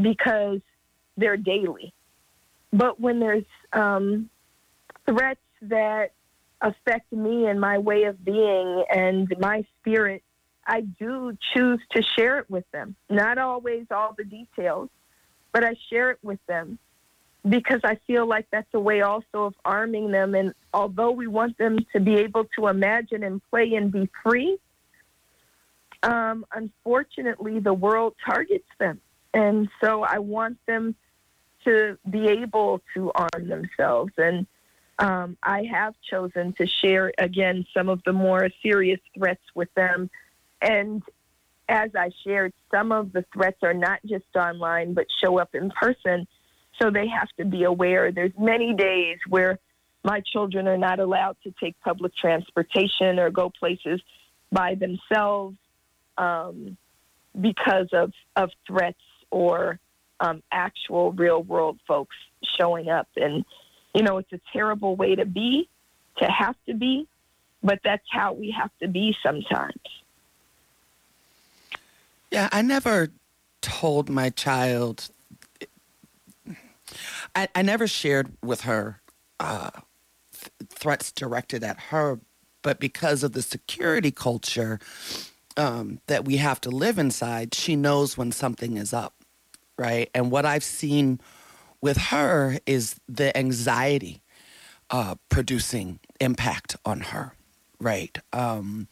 because 0.00 0.60
they're 1.16 1.36
daily. 1.36 1.92
But 2.72 3.00
when 3.00 3.20
there's 3.20 3.44
um, 3.72 4.30
threats 5.06 5.40
that 5.62 6.12
affect 6.60 7.12
me 7.12 7.46
and 7.46 7.60
my 7.60 7.78
way 7.78 8.04
of 8.04 8.24
being 8.24 8.84
and 8.92 9.32
my 9.38 9.64
spirit, 9.80 10.22
I 10.66 10.82
do 10.82 11.36
choose 11.54 11.80
to 11.92 12.02
share 12.16 12.38
it 12.38 12.50
with 12.50 12.70
them. 12.72 12.94
Not 13.08 13.38
always 13.38 13.86
all 13.90 14.14
the 14.16 14.24
details, 14.24 14.90
but 15.52 15.64
I 15.64 15.74
share 15.90 16.10
it 16.10 16.18
with 16.22 16.40
them 16.46 16.78
because 17.48 17.80
I 17.84 17.98
feel 18.06 18.26
like 18.26 18.46
that's 18.50 18.68
a 18.74 18.80
way 18.80 19.00
also 19.00 19.44
of 19.44 19.54
arming 19.64 20.10
them. 20.10 20.34
And 20.34 20.54
although 20.74 21.10
we 21.10 21.26
want 21.26 21.56
them 21.56 21.78
to 21.92 22.00
be 22.00 22.16
able 22.16 22.44
to 22.58 22.66
imagine 22.66 23.22
and 23.22 23.40
play 23.50 23.74
and 23.74 23.90
be 23.90 24.08
free, 24.22 24.58
um, 26.02 26.44
unfortunately, 26.52 27.60
the 27.60 27.74
world 27.74 28.14
targets 28.24 28.68
them. 28.78 29.00
And 29.34 29.68
so 29.82 30.02
I 30.02 30.18
want 30.18 30.58
them 30.66 30.94
to 31.64 31.98
be 32.08 32.28
able 32.28 32.80
to 32.94 33.12
arm 33.14 33.48
themselves. 33.48 34.12
And 34.16 34.46
um, 34.98 35.36
I 35.42 35.64
have 35.70 35.94
chosen 36.08 36.54
to 36.54 36.66
share, 36.66 37.12
again, 37.18 37.66
some 37.74 37.88
of 37.88 38.02
the 38.04 38.12
more 38.12 38.48
serious 38.62 39.00
threats 39.16 39.42
with 39.54 39.72
them. 39.74 40.10
And 40.62 41.02
as 41.68 41.90
I 41.94 42.10
shared, 42.24 42.52
some 42.70 42.92
of 42.92 43.12
the 43.12 43.24
threats 43.32 43.58
are 43.62 43.74
not 43.74 44.00
just 44.06 44.24
online, 44.34 44.94
but 44.94 45.06
show 45.22 45.38
up 45.38 45.54
in 45.54 45.70
person. 45.70 46.26
So 46.80 46.90
they 46.90 47.08
have 47.08 47.28
to 47.38 47.44
be 47.44 47.64
aware. 47.64 48.10
There's 48.12 48.32
many 48.38 48.72
days 48.74 49.18
where 49.28 49.58
my 50.04 50.20
children 50.20 50.66
are 50.68 50.78
not 50.78 51.00
allowed 51.00 51.36
to 51.42 51.52
take 51.60 51.78
public 51.80 52.16
transportation 52.16 53.18
or 53.18 53.30
go 53.30 53.50
places 53.50 54.00
by 54.50 54.74
themselves 54.76 55.56
um, 56.18 56.76
because 57.40 57.88
of, 57.92 58.12
of 58.36 58.50
threats 58.66 58.98
or 59.30 59.78
um, 60.20 60.42
actual 60.52 61.12
real 61.12 61.42
world 61.42 61.78
folks 61.86 62.16
showing 62.58 62.88
up. 62.88 63.08
And, 63.16 63.44
you 63.94 64.02
know, 64.02 64.18
it's 64.18 64.32
a 64.32 64.40
terrible 64.52 64.96
way 64.96 65.14
to 65.14 65.24
be, 65.24 65.68
to 66.18 66.26
have 66.26 66.56
to 66.66 66.74
be, 66.74 67.06
but 67.62 67.78
that's 67.84 68.04
how 68.10 68.32
we 68.32 68.54
have 68.58 68.70
to 68.82 68.88
be 68.88 69.16
sometimes. 69.24 69.80
Yeah, 72.30 72.48
I 72.52 72.62
never 72.62 73.08
told 73.62 74.10
my 74.10 74.30
child. 74.30 75.08
I, 77.34 77.48
I 77.54 77.62
never 77.62 77.86
shared 77.86 78.32
with 78.42 78.62
her 78.62 79.00
uh, 79.40 79.70
th- 80.32 80.52
threats 80.68 81.12
directed 81.12 81.62
at 81.62 81.78
her, 81.90 82.20
but 82.62 82.80
because 82.80 83.22
of 83.22 83.32
the 83.32 83.42
security 83.42 84.10
culture 84.10 84.78
um, 85.58 86.00
that 86.06 86.24
we 86.24 86.38
have 86.38 86.60
to 86.62 86.70
live 86.70 86.98
inside, 86.98 87.54
she 87.54 87.76
knows 87.76 88.16
when 88.16 88.32
something 88.32 88.78
is 88.78 88.94
up, 88.94 89.14
right? 89.78 90.10
And 90.14 90.30
what 90.30 90.46
I've 90.46 90.64
seen 90.64 91.20
with 91.82 91.98
her 91.98 92.58
is 92.66 92.96
the 93.08 93.36
anxiety 93.36 94.22
uh, 94.90 95.16
producing 95.28 96.00
impact 96.20 96.76
on 96.84 97.00
her, 97.00 97.34
right? 97.80 98.18
Um, 98.32 98.88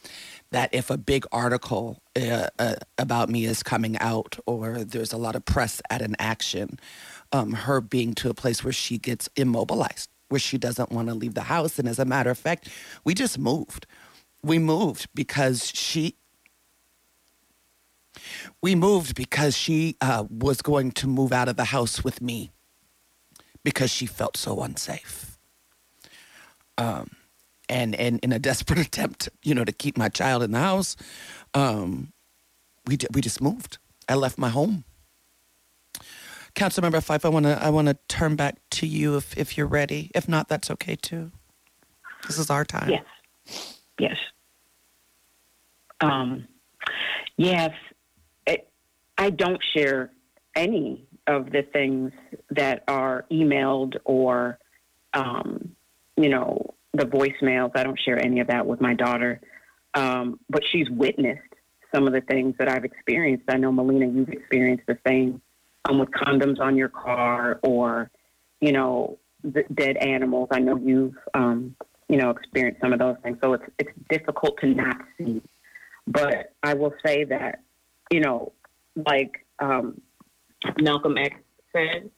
that 0.50 0.70
if 0.75 0.90
a 0.90 0.99
big 0.99 1.26
article 1.32 2.02
uh, 2.16 2.49
uh, 2.58 2.75
about 2.99 3.30
me 3.30 3.46
is 3.46 3.62
coming 3.62 3.99
out 3.99 4.38
or 4.46 4.85
there's 4.85 5.12
a 5.12 5.18
lot 5.18 5.37
of 5.37 5.44
press 5.44 5.80
at 5.90 6.02
an 6.02 6.16
action, 6.18 6.78
um, 7.32 7.52
her 7.52 7.80
being 7.80 8.14
to 8.16 8.30
a 8.30 8.35
place 8.35 8.64
where 8.64 8.73
she 8.73 8.99
gets 8.99 9.28
immobilized, 9.37 10.11
where 10.28 10.40
she 10.40 10.58
doesn't 10.58 10.92
want 10.92 11.08
to 11.08 11.14
leave 11.14 11.35
the 11.35 11.42
house. 11.42 11.78
And 11.78 11.88
as 11.88 11.99
a 11.99 12.04
matter 12.04 12.30
of 12.30 12.38
fact, 12.38 12.68
we 13.04 13.14
just 13.14 13.38
moved. 13.38 13.87
We 14.42 14.58
moved 14.58 15.08
because 15.14 15.70
she. 15.75 16.16
We 18.62 18.75
moved 18.75 19.15
because 19.15 19.57
she 19.57 19.97
uh, 20.00 20.25
was 20.31 20.62
going 20.62 20.93
to 20.93 21.07
move 21.07 21.33
out 21.33 21.49
of 21.49 21.57
the 21.57 21.65
house 21.65 22.05
with 22.05 22.21
me 22.21 22.53
because 23.62 23.91
she 23.91 24.07
felt 24.07 24.37
so 24.37 24.61
unsafe. 24.62 25.38
Um, 26.79 27.11
and 27.69 27.95
and 27.97 28.21
in 28.21 28.33
a 28.33 28.38
desperate 28.38 28.79
attempt, 28.87 29.29
you 29.43 29.55
know, 29.55 29.65
to 29.65 29.73
keep 29.73 29.97
my 29.99 30.09
child 30.09 30.43
in 30.43 30.53
the 30.53 30.61
house, 30.61 30.97
um, 31.55 32.12
we 32.87 32.99
we 33.12 33.21
just 33.21 33.41
moved. 33.41 33.79
I 34.09 34.15
left 34.15 34.38
my 34.38 34.49
home. 34.49 34.85
Councilmember 36.55 37.03
Fife, 37.03 37.25
I 37.25 37.29
want 37.29 37.45
to 37.45 37.62
I 37.62 37.71
want 37.71 37.88
to 37.88 37.99
turn 38.09 38.37
back 38.37 38.57
to 38.71 38.87
you 38.87 39.17
if 39.17 39.37
if 39.37 39.59
you're 39.59 39.67
ready. 39.67 40.11
If 40.15 40.29
not, 40.29 40.49
that's 40.49 40.71
okay 40.71 40.97
too. 40.97 41.31
This 42.26 42.38
is 42.38 42.50
our 42.50 42.65
time. 42.65 42.91
Yes. 42.91 43.76
Yes. 43.99 44.17
Um, 46.00 46.47
yes. 47.37 47.71
I 49.18 49.30
don't 49.30 49.62
share 49.75 50.11
any 50.54 51.06
of 51.26 51.50
the 51.50 51.62
things 51.62 52.12
that 52.50 52.85
are 52.88 53.25
emailed 53.30 53.96
or, 54.04 54.58
um, 55.12 55.75
you 56.16 56.28
know, 56.28 56.75
the 56.92 57.04
voicemails. 57.04 57.73
I 57.75 57.82
don't 57.82 57.99
share 57.99 58.23
any 58.23 58.40
of 58.40 58.49
that 58.49 58.66
with 58.66 58.80
my 58.80 58.94
daughter. 58.94 59.40
Um, 59.94 60.40
but 60.49 60.62
she's 60.70 60.88
witnessed 60.90 61.42
some 61.94 62.06
of 62.06 62.12
the 62.12 62.20
things 62.20 62.54
that 62.58 62.68
I've 62.68 62.85
experienced. 62.85 63.44
I 63.49 63.56
know, 63.56 63.73
Melina, 63.73 64.06
you've 64.06 64.28
experienced 64.28 64.87
the 64.87 64.99
same 65.06 65.40
um, 65.87 65.99
with 65.99 66.11
condoms 66.11 66.61
on 66.61 66.76
your 66.76 66.88
car 66.88 67.58
or, 67.62 68.11
you 68.61 68.73
know, 68.73 69.18
the 69.42 69.64
dead 69.75 69.96
animals. 69.96 70.49
I 70.50 70.58
know 70.58 70.76
you've, 70.76 71.16
um, 71.35 71.76
you 72.08 72.18
know, 72.18 72.30
experienced 72.30 72.80
some 72.80 72.92
of 72.92 72.99
those 72.99 73.16
things. 73.23 73.38
So 73.42 73.54
it's 73.54 73.64
it's 73.78 73.90
difficult 74.08 74.58
to 74.61 74.66
not 74.66 74.96
see. 75.18 75.42
But 76.06 76.52
I 76.62 76.75
will 76.75 76.94
say 77.04 77.25
that, 77.25 77.62
you 78.11 78.20
know, 78.20 78.52
like 78.97 79.47
um, 79.59 80.00
Malcolm 80.81 81.19
X 81.19 81.37
said, 81.73 82.11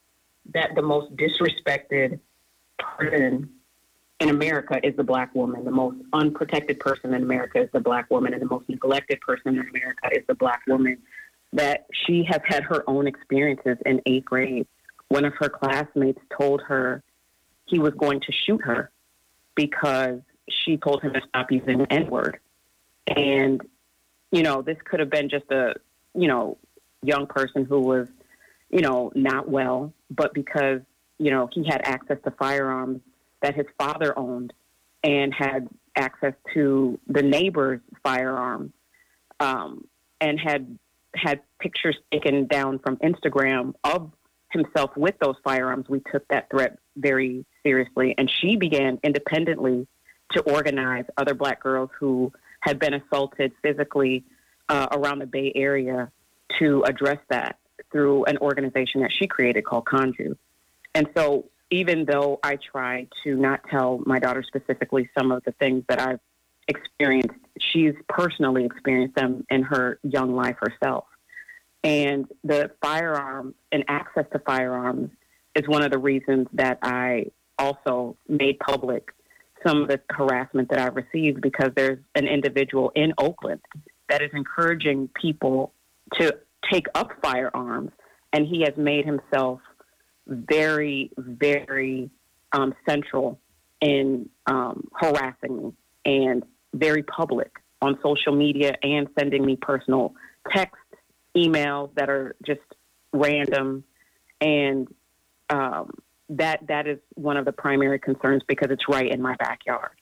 that 0.55 0.71
the 0.75 0.83
most 0.83 1.15
disrespected 1.17 2.19
person 2.79 3.51
in 4.21 4.29
America 4.31 4.81
is 4.83 4.97
the 4.97 5.05
black 5.05 5.35
woman. 5.35 5.65
The 5.65 5.71
most 5.71 5.99
unprotected 6.13 6.81
person 6.81 7.15
in 7.15 7.23
America 7.23 7.61
is 7.61 7.69
the 7.73 7.81
black 7.81 8.11
woman, 8.11 8.33
and 8.33 8.43
the 8.43 8.47
most 8.47 8.69
neglected 8.69 9.21
person 9.21 9.59
in 9.59 9.69
America 9.69 10.09
is 10.13 10.25
the 10.27 10.35
black 10.35 10.63
woman. 10.67 10.99
That 11.53 11.87
she 11.93 12.25
has 12.25 12.41
had 12.45 12.63
her 12.65 12.83
own 12.89 13.07
experiences 13.07 13.79
in 13.87 14.01
eighth 14.07 14.27
grade. 14.27 14.67
One 15.09 15.25
of 15.25 15.35
her 15.39 15.49
classmates 15.49 16.21
told 16.39 16.63
her 16.63 17.03
he 17.67 17.79
was 17.79 17.95
going 17.95 18.21
to 18.21 18.33
shoot 18.33 18.63
her 18.65 18.91
because 19.55 20.21
she 20.49 20.77
told 20.77 21.03
him 21.03 21.13
to 21.15 21.21
stop 21.29 21.51
using 21.51 21.87
N 21.91 22.09
word. 22.09 22.39
And, 23.07 23.61
you 24.31 24.43
know, 24.43 24.63
this 24.63 24.77
could 24.85 25.01
have 25.01 25.11
been 25.11 25.29
just 25.29 25.51
a, 25.51 25.75
you 26.15 26.29
know, 26.29 26.59
young 27.02 27.26
person 27.26 27.64
who 27.64 27.81
was, 27.81 28.09
you 28.71 28.81
know, 28.81 29.11
not 29.14 29.49
well, 29.49 29.93
but 30.11 30.35
because, 30.35 30.81
you 31.19 31.31
know, 31.31 31.49
he 31.52 31.64
had 31.64 31.81
access 31.85 32.19
to 32.25 32.31
firearms 32.33 33.00
that 33.43 33.55
his 33.55 33.67
father 33.78 34.19
owned 34.19 34.52
and 35.02 35.33
had 35.33 35.69
access 35.97 36.35
to 36.55 36.99
the 37.07 37.23
neighbor's 37.23 37.81
firearms 38.02 38.73
um, 39.40 39.87
and 40.21 40.38
had 40.38 40.78
had 41.14 41.40
pictures 41.59 41.97
taken 42.12 42.47
down 42.47 42.78
from 42.78 42.97
Instagram 42.97 43.75
of 43.83 44.12
himself 44.52 44.90
with 44.97 45.14
those 45.21 45.37
firearms, 45.45 45.88
we 45.88 46.00
took 46.12 46.26
that 46.28 46.49
threat 46.50 46.78
very 46.97 47.45
seriously. 47.62 48.14
And 48.17 48.31
she 48.31 48.57
began 48.57 48.99
independently 49.02 49.87
to 50.33 50.40
organize 50.43 51.05
other 51.17 51.35
black 51.35 51.62
girls 51.62 51.90
who 51.99 52.33
had 52.61 52.78
been 52.78 52.95
assaulted 52.95 53.52
physically 53.62 54.25
uh, 54.69 54.88
around 54.93 55.21
the 55.21 55.26
Bay 55.26 55.52
Area 55.55 56.11
to 56.59 56.83
address 56.85 57.19
that 57.31 57.59
through 57.91 58.25
an 58.25 58.38
organization 58.38 59.00
that 59.03 59.12
she 59.12 59.27
created 59.27 59.65
called 59.65 59.85
Conju. 59.85 60.37
And 60.95 61.09
so 61.17 61.47
even 61.71 62.05
though 62.05 62.38
I 62.43 62.57
try 62.57 63.07
to 63.25 63.37
not 63.37 63.61
tell 63.71 64.00
my 64.07 64.19
daughter 64.19 64.43
specifically 64.43 65.11
some 65.19 65.33
of 65.33 65.43
the 65.45 65.53
things 65.53 65.85
that 65.88 66.00
I've 66.00 66.21
experienced, 66.67 67.35
she's 67.61 67.95
personally 68.09 68.65
experienced 68.65 69.15
them 69.17 69.45
in 69.50 69.62
her 69.62 69.99
young 70.03 70.35
life 70.35 70.57
herself. 70.61 71.05
And 71.85 72.27
the 72.45 72.71
firearm 72.83 73.55
and 73.71 73.85
access 73.88 74.25
to 74.33 74.38
firearms 74.41 75.11
is 75.55 75.69
one 75.69 75.83
of 75.83 75.91
the 75.91 75.99
reasons 75.99 76.49
that 76.55 76.79
I 76.83 77.27
also 77.59 78.17
made 78.29 78.59
public 78.59 79.11
some 79.67 79.83
of 79.83 79.88
the 79.88 80.00
harassment 80.11 80.71
that 80.71 80.79
I've 80.79 80.95
received 80.95 81.41
because 81.41 81.71
there's 81.75 81.99
an 82.15 82.27
individual 82.27 82.93
in 82.95 83.12
Oakland 83.19 83.61
that 84.09 84.23
is 84.23 84.31
encouraging 84.33 85.09
people 85.21 85.73
to 86.15 86.37
take 86.71 86.87
up 86.95 87.11
firearms, 87.23 87.91
and 88.33 88.47
he 88.47 88.62
has 88.62 88.77
made 88.77 89.05
himself 89.05 89.61
very, 90.27 91.11
very 91.17 92.11
um, 92.53 92.75
central 92.88 93.38
in 93.81 94.29
um, 94.47 94.88
harassing 94.95 95.57
me 95.57 95.73
and 96.05 96.43
very 96.75 97.03
public 97.03 97.50
on 97.81 97.99
social 98.03 98.35
media 98.35 98.75
and 98.83 99.09
sending 99.19 99.45
me 99.45 99.57
personal 99.57 100.15
texts, 100.53 100.77
emails 101.37 101.95
that 101.95 102.11
are 102.11 102.35
just 102.45 102.61
random, 103.12 103.85
and 104.41 104.88
um, 105.50 105.91
that 106.31 106.67
that 106.69 106.87
is 106.87 106.99
one 107.15 107.37
of 107.37 107.45
the 107.45 107.53
primary 107.53 107.99
concerns 107.99 108.43
because 108.47 108.71
it's 108.71 108.88
right 108.88 109.11
in 109.11 109.23
my 109.23 109.35
backyard. 109.37 109.98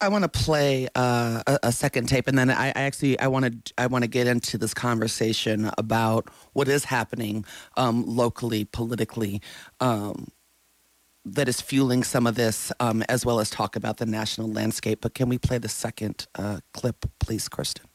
I 0.00 0.08
want 0.08 0.22
to 0.22 0.28
play 0.28 0.88
uh, 0.94 1.42
a, 1.46 1.58
a, 1.64 1.72
second 1.72 2.06
tape, 2.06 2.28
and 2.28 2.38
then 2.38 2.50
I, 2.50 2.68
I 2.68 2.72
actually 2.76 3.18
I 3.18 3.26
want 3.26 3.66
to 3.66 3.74
I 3.76 3.88
want 3.88 4.04
to 4.04 4.08
get 4.08 4.28
into 4.28 4.56
this 4.56 4.72
conversation 4.72 5.70
about 5.76 6.28
what 6.52 6.68
is 6.68 6.84
happening 6.84 7.44
um, 7.76 8.04
locally, 8.06 8.64
politically, 8.64 9.42
um, 9.80 10.28
that 11.24 11.48
is 11.48 11.60
fueling 11.60 12.04
some 12.04 12.28
of 12.28 12.36
this, 12.36 12.70
um, 12.78 13.02
as 13.08 13.26
well 13.26 13.40
as 13.40 13.50
talk 13.50 13.74
about 13.74 13.96
the 13.96 14.06
national 14.06 14.48
landscape. 14.48 15.00
But 15.00 15.14
can 15.14 15.28
we 15.28 15.36
play 15.36 15.58
the 15.58 15.68
second 15.68 16.28
uh, 16.36 16.60
clip, 16.72 17.04
please, 17.18 17.48
Kirsten? 17.48 17.86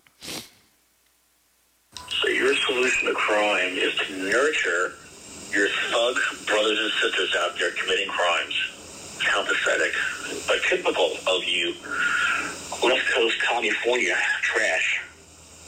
So 2.09 2.27
your 2.27 2.53
solution 2.55 3.07
to 3.07 3.13
crime 3.13 3.75
is 3.77 3.95
to 3.95 4.17
nurture 4.17 4.93
your 5.51 5.69
thug 5.89 6.17
brothers 6.47 6.79
and 6.79 6.91
sisters 7.01 7.33
out 7.39 7.57
there 7.57 7.71
committing 7.71 8.09
crimes 8.09 8.72
how 9.23 9.43
pathetic, 9.43 9.93
but 10.47 10.61
typical 10.63 11.17
of 11.27 11.43
you. 11.43 11.73
West 12.83 13.07
Coast 13.13 13.41
California 13.41 14.15
trash. 14.41 15.01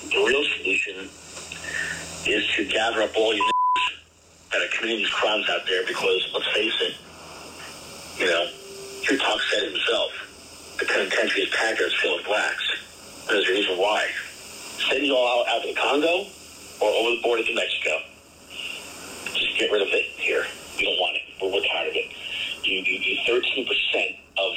The 0.04 0.18
real 0.18 0.44
solution 0.58 1.10
is 2.28 2.48
to 2.56 2.66
gather 2.66 3.02
up 3.04 3.16
all 3.16 3.34
you 3.34 3.50
that 4.52 4.62
are 4.62 4.78
committing 4.78 4.98
these 4.98 5.10
crimes 5.10 5.50
out 5.50 5.62
there 5.68 5.86
because, 5.88 6.30
let's 6.34 6.48
face 6.54 6.76
it, 6.82 6.96
you 8.20 8.26
know, 8.26 8.48
Tupac 9.04 9.42
said 9.52 9.64
himself, 9.72 10.12
the 10.80 10.86
penitentiary 10.86 11.44
is 11.44 11.50
packed 11.50 11.80
as 11.82 11.94
filled 11.96 12.18
with 12.18 12.26
blacks. 12.28 13.26
There's 13.28 13.48
a 13.48 13.52
reason 13.52 13.78
why. 13.78 14.08
Send 14.90 15.06
you 15.06 15.16
all 15.16 15.42
out, 15.42 15.56
out 15.56 15.62
to 15.62 15.74
the 15.74 15.80
Congo 15.80 16.28
or 16.82 16.90
over 16.90 17.16
the 17.16 17.22
border 17.24 17.44
to 17.44 17.56
Mexico. 17.56 18.00
Just 19.34 19.58
get 19.58 19.72
rid 19.72 19.82
of 19.82 19.88
it 19.90 20.06
here. 20.18 20.46
We 20.78 20.86
don't 20.86 21.00
want 21.00 21.16
it. 21.16 21.22
We're, 21.42 21.52
we're 21.54 21.68
tired 21.68 21.90
of 21.90 21.96
it 21.96 22.12
you, 22.68 22.82
you, 22.82 23.00
you 23.00 23.18
13% 23.28 24.18
of 24.38 24.54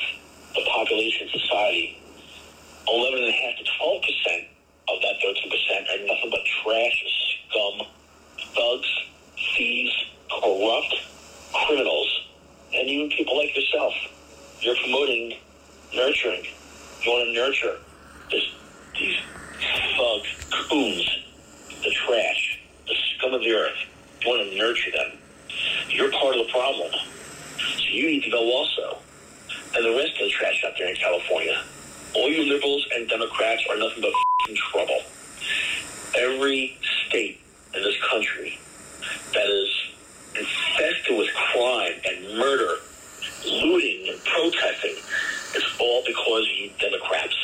the 0.55 0.63
population 0.71 1.29
society, 1.29 2.01
11.5 2.89 3.59
to 3.59 3.65
12% 3.65 4.49
of 4.89 5.03
that 5.03 5.15
13% 5.21 5.83
are 5.83 6.07
nothing 6.07 6.31
but 6.31 6.41
trash, 6.63 7.05
scum, 7.51 7.87
thugs, 8.55 8.89
thieves, 9.57 9.93
corrupt 10.31 10.95
criminals, 11.67 12.29
and 12.75 12.89
even 12.89 13.11
people 13.11 13.37
like 13.37 13.55
yourself. 13.55 13.93
You're 14.61 14.77
promoting 14.77 15.37
nurturing. 15.95 16.45
You 17.03 17.11
want 17.11 17.27
to 17.27 17.33
nurture 17.35 17.77
this, 18.31 18.45
these 18.99 19.19
thug 19.97 20.23
coons, 20.69 21.25
the 21.83 21.91
trash, 22.07 22.61
the 22.87 22.95
scum 23.17 23.35
of 23.35 23.41
the 23.41 23.53
earth. 23.53 23.77
You 24.23 24.31
want 24.31 24.51
to 24.51 24.57
nurture 24.57 24.91
them. 24.91 25.19
You're 25.89 26.11
part 26.13 26.37
of 26.37 26.47
the 26.47 26.53
problem. 26.53 26.93
So 27.77 27.85
you 27.91 28.07
need 28.07 28.23
to 28.25 28.31
go 28.31 28.53
also. 28.53 28.99
And 29.75 29.85
the 29.85 29.97
rest 29.97 30.13
of 30.13 30.19
the 30.27 30.31
trash 30.31 30.65
out 30.67 30.73
there 30.79 30.89
in 30.89 30.97
California. 30.97 31.63
All 32.15 32.29
you 32.29 32.53
liberals 32.53 32.87
and 32.95 33.09
Democrats 33.09 33.63
are 33.71 33.77
nothing 33.77 34.03
but 34.03 34.13
trouble. 34.57 35.03
Every 36.17 36.79
state 37.07 37.41
in 37.75 37.83
this 37.83 37.97
country 38.11 38.59
that 39.35 39.47
is 39.47 39.71
infested 40.35 41.19
with 41.19 41.29
crime 41.35 41.93
and 42.07 42.39
murder, 42.39 42.77
looting 43.45 44.09
and 44.09 44.25
protesting, 44.25 44.97
is 45.55 45.65
all 45.79 46.03
because 46.07 46.43
of 46.43 46.57
you 46.57 46.71
Democrats. 46.81 47.37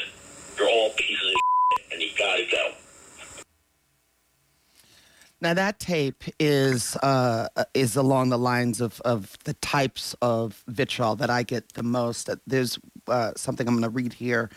You're 0.58 0.68
all 0.68 0.90
pieces 0.96 1.32
of 1.32 1.92
and 1.92 2.00
you 2.00 2.10
gotta 2.18 2.46
go. 2.50 2.72
Now 5.54 5.66
that 5.66 5.78
tape 5.78 6.24
is 6.40 6.96
uh, 6.96 7.46
is 7.74 7.94
along 7.94 8.30
the 8.30 8.38
lines 8.38 8.80
of, 8.80 9.00
of 9.02 9.38
the 9.44 9.54
types 9.54 10.16
of 10.20 10.64
vitriol 10.66 11.14
that 11.14 11.30
I 11.30 11.44
get 11.44 11.74
the 11.74 11.84
most. 11.84 12.28
There's 12.44 12.76
uh, 13.06 13.34
something 13.36 13.68
I'm 13.68 13.74
going 13.74 13.84
to 13.84 13.88
read 13.88 14.14
here 14.14 14.50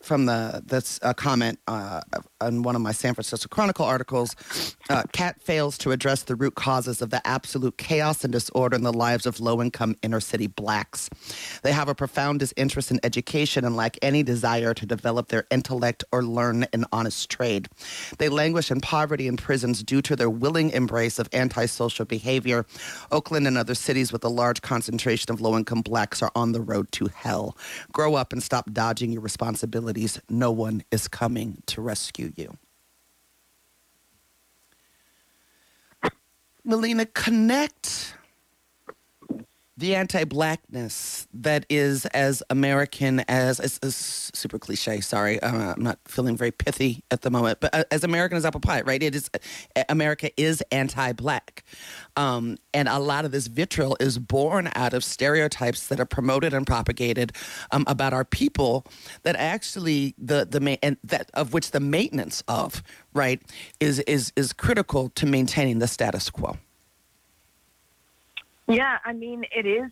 from 0.00 0.24
the 0.24 0.62
this 0.64 0.98
uh, 1.02 1.12
comment 1.12 1.58
uh, 1.68 2.00
on 2.46 2.62
one 2.62 2.76
of 2.76 2.82
my 2.82 2.92
San 2.92 3.14
Francisco 3.14 3.48
Chronicle 3.48 3.84
articles. 3.84 4.34
Uh, 4.88 5.02
CAT 5.12 5.40
fails 5.40 5.78
to 5.78 5.92
address 5.92 6.24
the 6.24 6.34
root 6.34 6.54
causes 6.54 7.02
of 7.02 7.10
the 7.10 7.26
absolute 7.26 7.78
chaos 7.78 8.24
and 8.24 8.32
disorder 8.32 8.76
in 8.76 8.82
the 8.82 8.92
lives 8.92 9.26
of 9.26 9.40
low-income 9.40 9.96
inner-city 10.02 10.46
blacks. 10.46 11.08
They 11.62 11.72
have 11.72 11.88
a 11.88 11.94
profound 11.94 12.40
disinterest 12.40 12.90
in 12.90 13.00
education 13.02 13.64
and 13.64 13.76
lack 13.76 13.96
any 14.02 14.22
desire 14.22 14.74
to 14.74 14.86
develop 14.86 15.28
their 15.28 15.44
intellect 15.50 16.04
or 16.12 16.22
learn 16.22 16.66
an 16.72 16.84
honest 16.92 17.30
trade. 17.30 17.68
They 18.18 18.28
languish 18.28 18.70
in 18.70 18.80
poverty 18.80 19.28
in 19.28 19.36
prisons 19.36 19.82
due 19.82 20.02
to 20.02 20.16
their 20.16 20.30
willing 20.30 20.70
embrace 20.70 21.18
of 21.18 21.28
antisocial 21.32 22.04
behavior. 22.04 22.66
Oakland 23.10 23.46
and 23.46 23.56
other 23.56 23.74
cities 23.74 24.12
with 24.12 24.24
a 24.24 24.28
large 24.28 24.62
concentration 24.62 25.32
of 25.32 25.40
low-income 25.40 25.82
blacks 25.82 26.22
are 26.22 26.32
on 26.34 26.52
the 26.52 26.60
road 26.60 26.90
to 26.92 27.06
hell. 27.06 27.56
Grow 27.92 28.14
up 28.14 28.32
and 28.32 28.42
stop 28.42 28.70
dodging 28.72 29.12
your 29.12 29.22
responsibilities 29.22 30.20
no 30.28 30.50
one 30.50 30.82
is 30.90 31.08
coming 31.08 31.62
to 31.66 31.80
rescue 31.80 32.31
you. 32.38 32.56
Melina, 36.64 37.06
connect 37.06 38.14
the 39.82 39.96
anti-blackness 39.96 41.26
that 41.34 41.66
is 41.68 42.06
as 42.06 42.40
American 42.50 43.18
as 43.26 43.58
it's, 43.58 43.96
super 44.32 44.56
cliche. 44.56 45.00
Sorry, 45.00 45.42
uh, 45.42 45.74
I'm 45.74 45.82
not 45.82 45.98
feeling 46.06 46.36
very 46.36 46.52
pithy 46.52 47.02
at 47.10 47.22
the 47.22 47.30
moment, 47.30 47.58
but 47.60 47.74
uh, 47.74 47.82
as 47.90 48.04
American 48.04 48.38
as 48.38 48.44
apple 48.44 48.60
pie, 48.60 48.82
right? 48.82 49.02
It 49.02 49.16
is 49.16 49.28
uh, 49.74 49.82
America 49.88 50.30
is 50.40 50.62
anti-black, 50.70 51.64
um, 52.16 52.58
and 52.72 52.88
a 52.88 53.00
lot 53.00 53.24
of 53.24 53.32
this 53.32 53.48
vitriol 53.48 53.96
is 53.98 54.20
born 54.20 54.70
out 54.76 54.94
of 54.94 55.02
stereotypes 55.02 55.88
that 55.88 55.98
are 55.98 56.06
promoted 56.06 56.54
and 56.54 56.64
propagated 56.64 57.32
um, 57.72 57.82
about 57.88 58.12
our 58.12 58.24
people. 58.24 58.86
That 59.24 59.34
actually 59.34 60.14
the 60.16 60.46
the 60.48 60.60
ma- 60.60 60.76
and 60.80 60.96
that 61.02 61.28
of 61.34 61.52
which 61.52 61.72
the 61.72 61.80
maintenance 61.80 62.44
of 62.46 62.84
right 63.14 63.42
is 63.80 63.98
is 64.00 64.32
is 64.36 64.52
critical 64.52 65.08
to 65.16 65.26
maintaining 65.26 65.80
the 65.80 65.88
status 65.88 66.30
quo. 66.30 66.56
Yeah, 68.72 68.98
I 69.04 69.12
mean, 69.12 69.44
it 69.54 69.66
is. 69.66 69.90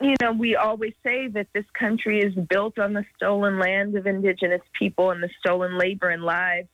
You 0.00 0.14
know, 0.20 0.32
we 0.32 0.56
always 0.56 0.94
say 1.04 1.28
that 1.28 1.48
this 1.52 1.66
country 1.78 2.20
is 2.20 2.34
built 2.34 2.78
on 2.78 2.94
the 2.94 3.04
stolen 3.16 3.58
land 3.58 3.96
of 3.96 4.06
indigenous 4.06 4.62
people 4.78 5.10
and 5.10 5.22
the 5.22 5.28
stolen 5.40 5.78
labor 5.78 6.08
and 6.08 6.22
lives 6.22 6.68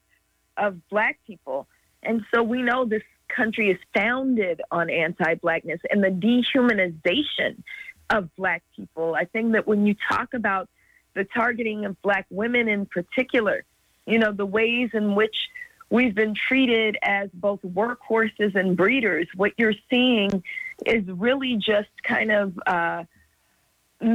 of 0.56 0.88
black 0.88 1.18
people. 1.26 1.66
And 2.02 2.24
so 2.32 2.42
we 2.42 2.62
know 2.62 2.84
this 2.84 3.02
country 3.28 3.70
is 3.70 3.78
founded 3.92 4.62
on 4.70 4.88
anti 4.88 5.34
blackness 5.34 5.80
and 5.90 6.02
the 6.02 6.08
dehumanization 6.08 7.62
of 8.10 8.34
black 8.36 8.62
people. 8.76 9.14
I 9.14 9.24
think 9.24 9.52
that 9.52 9.66
when 9.66 9.86
you 9.86 9.96
talk 10.08 10.32
about 10.32 10.68
the 11.14 11.24
targeting 11.24 11.84
of 11.84 12.00
black 12.02 12.26
women 12.30 12.68
in 12.68 12.86
particular, 12.86 13.64
you 14.06 14.18
know, 14.18 14.32
the 14.32 14.46
ways 14.46 14.90
in 14.94 15.16
which 15.16 15.36
we've 15.90 16.14
been 16.14 16.34
treated 16.34 16.96
as 17.02 17.30
both 17.34 17.60
workhorses 17.62 18.54
and 18.54 18.76
breeders, 18.76 19.26
what 19.34 19.52
you're 19.56 19.74
seeing 19.90 20.42
is 20.84 21.04
really 21.06 21.56
just 21.56 21.90
kind 22.02 22.30
of 22.32 22.58
uh, 22.66 23.04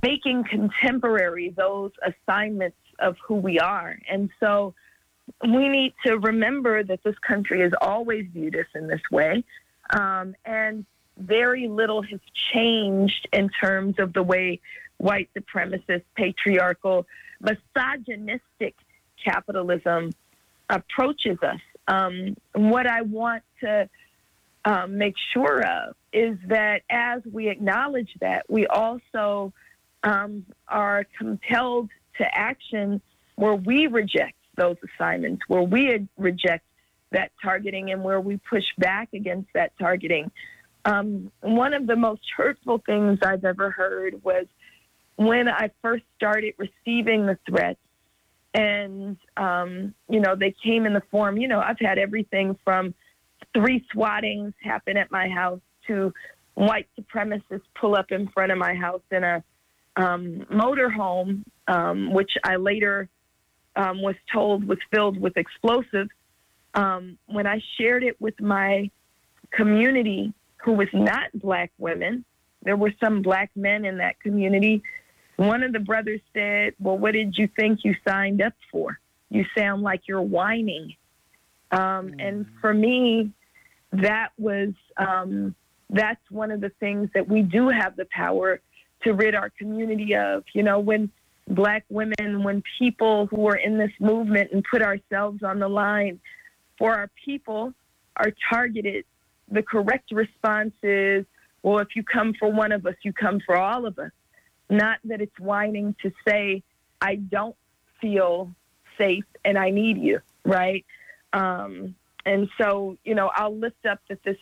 making 0.03 0.43
contemporary 0.43 1.53
those 1.55 1.91
assignments 2.03 2.77
of 2.99 3.15
who 3.25 3.35
we 3.35 3.59
are. 3.59 3.97
And 4.09 4.29
so 4.39 4.73
we 5.43 5.69
need 5.69 5.93
to 6.05 6.17
remember 6.17 6.83
that 6.83 7.03
this 7.03 7.17
country 7.19 7.61
has 7.61 7.71
always 7.81 8.27
viewed 8.31 8.55
us 8.55 8.67
in 8.75 8.87
this 8.87 9.01
way. 9.11 9.43
Um, 9.91 10.35
and 10.45 10.85
very 11.17 11.67
little 11.67 12.01
has 12.01 12.19
changed 12.53 13.27
in 13.33 13.49
terms 13.49 13.95
of 13.97 14.13
the 14.13 14.23
way 14.23 14.59
white 14.97 15.29
supremacist, 15.35 16.03
patriarchal, 16.15 17.07
misogynistic 17.39 18.75
capitalism 19.23 20.11
approaches 20.71 21.37
us. 21.43 21.59
Um, 21.87 22.35
what 22.53 22.87
I 22.87 23.01
want 23.01 23.43
to 23.59 23.89
um, 24.65 24.97
make 24.97 25.15
sure 25.33 25.61
of 25.61 25.95
is 26.13 26.37
that 26.47 26.81
as 26.89 27.21
we 27.31 27.49
acknowledge 27.49 28.09
that, 28.21 28.45
we 28.49 28.65
also 28.67 29.53
um, 30.03 30.45
are 30.67 31.05
compelled 31.17 31.89
to 32.17 32.25
action 32.37 33.01
where 33.35 33.55
we 33.55 33.87
reject 33.87 34.35
those 34.55 34.77
assignments, 34.93 35.41
where 35.47 35.63
we 35.63 36.07
reject 36.17 36.65
that 37.11 37.31
targeting, 37.41 37.91
and 37.91 38.03
where 38.03 38.21
we 38.21 38.37
push 38.49 38.63
back 38.77 39.09
against 39.13 39.49
that 39.53 39.73
targeting. 39.77 40.31
Um, 40.85 41.31
one 41.41 41.73
of 41.73 41.85
the 41.87 41.95
most 41.95 42.21
hurtful 42.35 42.81
things 42.85 43.19
I've 43.21 43.45
ever 43.45 43.69
heard 43.69 44.23
was 44.23 44.45
when 45.15 45.47
I 45.47 45.71
first 45.81 46.03
started 46.15 46.53
receiving 46.57 47.25
the 47.25 47.37
threats 47.47 47.79
and 48.53 49.17
um, 49.37 49.93
you 50.09 50.19
know 50.19 50.35
they 50.35 50.53
came 50.63 50.85
in 50.85 50.93
the 50.93 51.03
form 51.09 51.37
you 51.37 51.47
know 51.47 51.59
i've 51.59 51.79
had 51.79 51.97
everything 51.97 52.57
from 52.63 52.93
three 53.53 53.85
swattings 53.93 54.53
happen 54.61 54.97
at 54.97 55.11
my 55.11 55.27
house 55.29 55.61
to 55.87 56.13
white 56.55 56.87
supremacists 56.99 57.61
pull 57.79 57.95
up 57.95 58.11
in 58.11 58.27
front 58.29 58.51
of 58.51 58.57
my 58.57 58.73
house 58.73 59.01
in 59.11 59.23
a 59.23 59.43
um, 59.95 60.45
motorhome 60.51 61.43
um, 61.67 62.13
which 62.13 62.31
i 62.43 62.55
later 62.55 63.07
um, 63.75 64.01
was 64.01 64.15
told 64.31 64.67
was 64.67 64.79
filled 64.91 65.19
with 65.19 65.37
explosives. 65.37 66.09
Um, 66.73 67.17
when 67.27 67.47
i 67.47 67.61
shared 67.77 68.03
it 68.03 68.19
with 68.19 68.39
my 68.41 68.89
community 69.51 70.33
who 70.57 70.73
was 70.73 70.87
not 70.93 71.31
black 71.33 71.71
women 71.77 72.25
there 72.63 72.75
were 72.75 72.93
some 72.99 73.21
black 73.21 73.49
men 73.55 73.85
in 73.85 73.97
that 73.97 74.19
community 74.19 74.83
one 75.37 75.63
of 75.63 75.73
the 75.73 75.79
brothers 75.79 76.21
said, 76.33 76.73
Well, 76.79 76.97
what 76.97 77.13
did 77.13 77.37
you 77.37 77.47
think 77.55 77.79
you 77.83 77.95
signed 78.07 78.41
up 78.41 78.53
for? 78.71 78.99
You 79.29 79.45
sound 79.57 79.81
like 79.81 80.01
you're 80.07 80.21
whining. 80.21 80.95
Um, 81.71 81.79
mm. 81.79 82.15
And 82.19 82.45
for 82.59 82.73
me, 82.73 83.31
that 83.93 84.29
was 84.37 84.73
um, 84.97 85.55
that's 85.89 86.21
one 86.29 86.51
of 86.51 86.61
the 86.61 86.71
things 86.79 87.09
that 87.13 87.27
we 87.27 87.41
do 87.41 87.69
have 87.69 87.95
the 87.95 88.07
power 88.11 88.59
to 89.03 89.13
rid 89.13 89.35
our 89.35 89.49
community 89.49 90.15
of. 90.15 90.43
You 90.53 90.63
know, 90.63 90.79
when 90.79 91.11
black 91.47 91.85
women, 91.89 92.43
when 92.43 92.63
people 92.79 93.27
who 93.27 93.47
are 93.47 93.55
in 93.55 93.77
this 93.77 93.91
movement 93.99 94.51
and 94.51 94.63
put 94.69 94.81
ourselves 94.81 95.43
on 95.43 95.59
the 95.59 95.67
line 95.67 96.19
for 96.77 96.95
our 96.95 97.09
people 97.25 97.73
are 98.15 98.31
targeted, 98.49 99.05
the 99.49 99.61
correct 99.61 100.11
response 100.11 100.73
is, 100.81 101.25
well, 101.63 101.79
if 101.79 101.89
you 101.95 102.03
come 102.03 102.33
for 102.39 102.51
one 102.51 102.71
of 102.71 102.85
us, 102.85 102.95
you 103.03 103.13
come 103.13 103.39
for 103.45 103.55
all 103.55 103.85
of 103.85 103.99
us. 103.99 104.11
Not 104.71 104.99
that 105.03 105.19
it's 105.19 105.37
whining 105.37 105.95
to 106.01 106.11
say, 106.25 106.63
I 107.01 107.15
don't 107.15 107.55
feel 107.99 108.55
safe 108.97 109.25
and 109.43 109.57
I 109.57 109.69
need 109.69 109.97
you, 109.97 110.21
right? 110.45 110.85
Um, 111.33 111.93
and 112.25 112.49
so, 112.57 112.97
you 113.03 113.13
know, 113.13 113.31
I'll 113.35 113.55
lift 113.55 113.85
up 113.85 113.99
that 114.09 114.23
this 114.23 114.37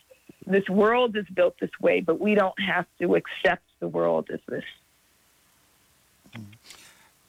this 0.46 0.68
world 0.70 1.16
is 1.16 1.26
built 1.34 1.56
this 1.60 1.72
way, 1.82 2.00
but 2.02 2.20
we 2.20 2.36
don't 2.36 2.60
have 2.60 2.86
to 3.00 3.16
accept 3.16 3.64
the 3.80 3.88
world 3.88 4.30
as 4.32 4.40
this. 4.48 4.64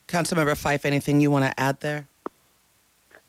Councilmember 0.07 0.57
Fife, 0.57 0.85
anything 0.85 1.21
you 1.21 1.29
want 1.31 1.45
to 1.45 1.59
add 1.59 1.79
there? 1.81 2.07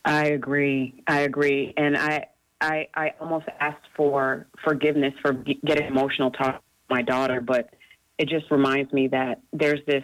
I 0.05 0.27
agree. 0.27 1.03
I 1.07 1.21
agree, 1.21 1.73
and 1.77 1.97
I 1.97 2.27
I, 2.61 2.87
I 2.93 3.13
almost 3.19 3.47
asked 3.59 3.85
for 3.95 4.47
forgiveness 4.63 5.13
for 5.21 5.33
getting 5.33 5.87
emotional 5.87 6.31
talking 6.31 6.59
to 6.59 6.95
my 6.95 7.01
daughter, 7.01 7.41
but 7.41 7.73
it 8.17 8.29
just 8.29 8.49
reminds 8.51 8.91
me 8.93 9.07
that 9.07 9.41
there's 9.51 9.79
this 9.87 10.03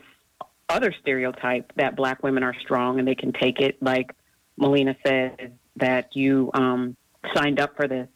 other 0.68 0.94
stereotype 1.02 1.72
that 1.76 1.96
black 1.96 2.24
women 2.24 2.44
are 2.44 2.56
strong 2.62 3.00
and 3.00 3.08
they 3.08 3.16
can 3.16 3.34
take 3.34 3.60
it. 3.60 3.82
Like 3.82 4.12
Melina 4.58 4.96
said, 5.06 5.58
that 5.78 6.16
you 6.16 6.52
um, 6.54 6.96
signed 7.36 7.60
up 7.60 7.76
for 7.76 7.88
this, 7.88 8.08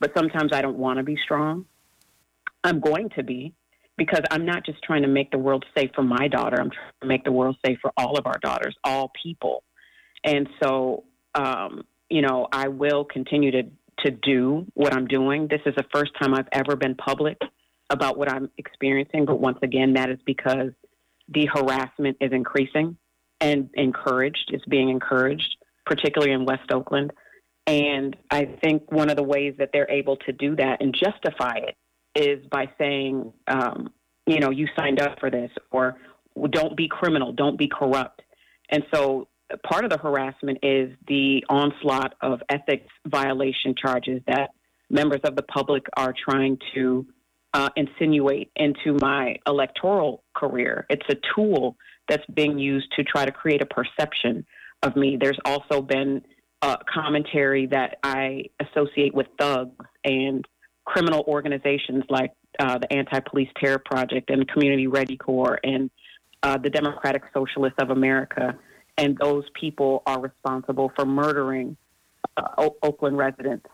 but 0.00 0.12
sometimes 0.16 0.52
I 0.52 0.60
don't 0.60 0.76
want 0.76 0.98
to 0.98 1.02
be 1.02 1.16
strong. 1.22 1.66
I'm 2.62 2.80
going 2.80 3.10
to 3.10 3.22
be 3.22 3.54
because 3.96 4.22
I'm 4.30 4.44
not 4.44 4.66
just 4.66 4.82
trying 4.82 5.02
to 5.02 5.08
make 5.08 5.30
the 5.30 5.38
world 5.38 5.64
safe 5.76 5.90
for 5.94 6.02
my 6.02 6.28
daughter. 6.28 6.60
I'm 6.60 6.70
trying 6.70 6.92
to 7.02 7.06
make 7.06 7.24
the 7.24 7.32
world 7.32 7.56
safe 7.64 7.78
for 7.80 7.92
all 7.96 8.18
of 8.18 8.26
our 8.26 8.38
daughters, 8.42 8.74
all 8.82 9.12
people. 9.22 9.62
And 10.24 10.48
so, 10.62 11.04
um, 11.34 11.84
you 12.08 12.22
know, 12.22 12.48
I 12.52 12.68
will 12.68 13.04
continue 13.04 13.50
to 13.52 13.62
to 14.00 14.10
do 14.10 14.66
what 14.74 14.92
I'm 14.92 15.06
doing. 15.06 15.46
This 15.48 15.60
is 15.66 15.74
the 15.76 15.84
first 15.94 16.10
time 16.20 16.34
I've 16.34 16.48
ever 16.52 16.74
been 16.74 16.96
public 16.96 17.38
about 17.94 18.18
what 18.18 18.30
I'm 18.30 18.50
experiencing. 18.58 19.24
But 19.24 19.40
once 19.40 19.58
again, 19.62 19.94
that 19.94 20.10
is 20.10 20.18
because 20.26 20.72
the 21.28 21.46
harassment 21.46 22.18
is 22.20 22.32
increasing 22.32 22.96
and 23.40 23.70
encouraged. 23.74 24.50
It's 24.52 24.64
being 24.66 24.90
encouraged, 24.90 25.56
particularly 25.86 26.32
in 26.32 26.44
West 26.44 26.70
Oakland. 26.70 27.12
And 27.66 28.14
I 28.30 28.44
think 28.62 28.92
one 28.92 29.08
of 29.08 29.16
the 29.16 29.22
ways 29.22 29.54
that 29.58 29.70
they're 29.72 29.90
able 29.90 30.16
to 30.18 30.32
do 30.32 30.54
that 30.56 30.82
and 30.82 30.94
justify 30.94 31.54
it 31.56 31.76
is 32.14 32.46
by 32.50 32.66
saying, 32.78 33.32
um, 33.48 33.90
you 34.26 34.38
know, 34.38 34.50
you 34.50 34.68
signed 34.76 35.00
up 35.00 35.18
for 35.18 35.30
this, 35.30 35.50
or 35.70 35.96
don't 36.50 36.76
be 36.76 36.88
criminal, 36.88 37.32
don't 37.32 37.58
be 37.58 37.68
corrupt. 37.68 38.22
And 38.70 38.84
so 38.92 39.28
part 39.62 39.84
of 39.84 39.90
the 39.90 39.98
harassment 39.98 40.58
is 40.62 40.90
the 41.08 41.44
onslaught 41.48 42.14
of 42.20 42.40
ethics 42.48 42.92
violation 43.06 43.74
charges 43.74 44.20
that 44.26 44.50
members 44.90 45.20
of 45.24 45.36
the 45.36 45.42
public 45.42 45.84
are 45.96 46.12
trying 46.12 46.58
to 46.74 47.06
uh, 47.54 47.70
insinuate 47.76 48.50
into 48.56 48.98
my 49.00 49.36
electoral 49.46 50.24
career. 50.34 50.86
It's 50.90 51.06
a 51.08 51.16
tool 51.34 51.76
that's 52.08 52.24
being 52.34 52.58
used 52.58 52.92
to 52.96 53.04
try 53.04 53.24
to 53.24 53.32
create 53.32 53.62
a 53.62 53.66
perception 53.66 54.44
of 54.82 54.96
me. 54.96 55.16
There's 55.18 55.38
also 55.44 55.80
been 55.80 56.22
uh, 56.60 56.76
commentary 56.92 57.66
that 57.66 57.98
I 58.02 58.46
associate 58.60 59.14
with 59.14 59.28
thugs 59.38 59.76
and 60.04 60.44
criminal 60.84 61.24
organizations 61.28 62.04
like 62.10 62.32
uh, 62.58 62.78
the 62.78 62.92
Anti 62.92 63.20
Police 63.20 63.48
Terror 63.58 63.78
Project 63.78 64.30
and 64.30 64.46
Community 64.48 64.86
Ready 64.88 65.16
Corps 65.16 65.58
and 65.62 65.90
uh, 66.42 66.58
the 66.58 66.70
Democratic 66.70 67.22
Socialists 67.32 67.78
of 67.78 67.90
America. 67.90 68.58
And 68.98 69.16
those 69.16 69.44
people 69.58 70.02
are 70.06 70.20
responsible 70.20 70.92
for 70.94 71.04
murdering 71.04 71.76
uh, 72.36 72.48
o- 72.58 72.76
Oakland 72.82 73.16
residents. 73.16 73.66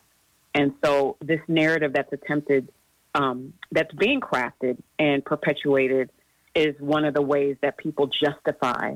And 0.54 0.72
so, 0.84 1.16
this 1.20 1.40
narrative 1.48 1.92
that's 1.94 2.12
attempted 2.12 2.70
um, 3.14 3.52
that's 3.72 3.92
being 3.94 4.20
crafted 4.20 4.78
and 4.98 5.24
perpetuated 5.24 6.10
is 6.54 6.74
one 6.80 7.04
of 7.04 7.14
the 7.14 7.22
ways 7.22 7.56
that 7.62 7.76
people 7.76 8.08
justify 8.08 8.94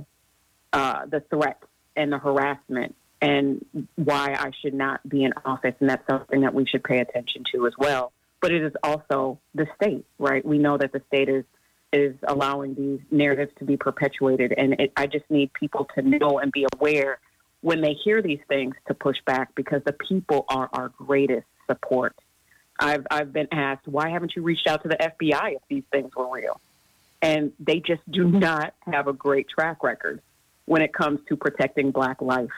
uh, 0.72 1.06
the 1.06 1.20
threat 1.30 1.62
and 1.96 2.12
the 2.12 2.18
harassment 2.18 2.94
and 3.20 3.64
why 3.94 4.36
I 4.38 4.50
should 4.60 4.74
not 4.74 5.08
be 5.08 5.24
in 5.24 5.32
office. 5.44 5.74
And 5.80 5.88
that's 5.88 6.06
something 6.08 6.42
that 6.42 6.52
we 6.52 6.66
should 6.66 6.84
pay 6.84 6.98
attention 6.98 7.44
to 7.54 7.66
as 7.66 7.72
well. 7.78 8.12
But 8.40 8.52
it 8.52 8.62
is 8.62 8.72
also 8.82 9.38
the 9.54 9.66
state, 9.76 10.04
right? 10.18 10.44
We 10.44 10.58
know 10.58 10.76
that 10.76 10.92
the 10.92 11.02
state 11.08 11.28
is 11.28 11.44
is 11.92 12.16
allowing 12.26 12.74
these 12.74 12.98
narratives 13.12 13.52
to 13.60 13.64
be 13.64 13.76
perpetuated. 13.76 14.52
And 14.58 14.74
it, 14.80 14.92
I 14.96 15.06
just 15.06 15.24
need 15.30 15.52
people 15.52 15.86
to 15.94 16.02
know 16.02 16.40
and 16.40 16.50
be 16.50 16.66
aware 16.74 17.20
when 17.60 17.80
they 17.80 17.94
hear 18.04 18.20
these 18.20 18.40
things 18.48 18.74
to 18.88 18.94
push 18.94 19.16
back 19.24 19.54
because 19.54 19.80
the 19.86 19.92
people 19.92 20.44
are 20.48 20.68
our 20.72 20.88
greatest 20.88 21.46
support. 21.70 22.16
I've, 22.78 23.06
I've 23.10 23.32
been 23.32 23.48
asked, 23.52 23.86
why 23.86 24.10
haven't 24.10 24.34
you 24.34 24.42
reached 24.42 24.66
out 24.66 24.82
to 24.82 24.88
the 24.88 24.96
FBI 24.96 25.56
if 25.56 25.62
these 25.68 25.84
things 25.92 26.14
were 26.16 26.30
real? 26.30 26.60
And 27.22 27.52
they 27.58 27.80
just 27.80 28.02
do 28.10 28.24
not 28.24 28.74
have 28.80 29.06
a 29.06 29.12
great 29.12 29.48
track 29.48 29.82
record 29.82 30.20
when 30.66 30.82
it 30.82 30.92
comes 30.92 31.20
to 31.28 31.36
protecting 31.36 31.90
black 31.90 32.20
life 32.20 32.50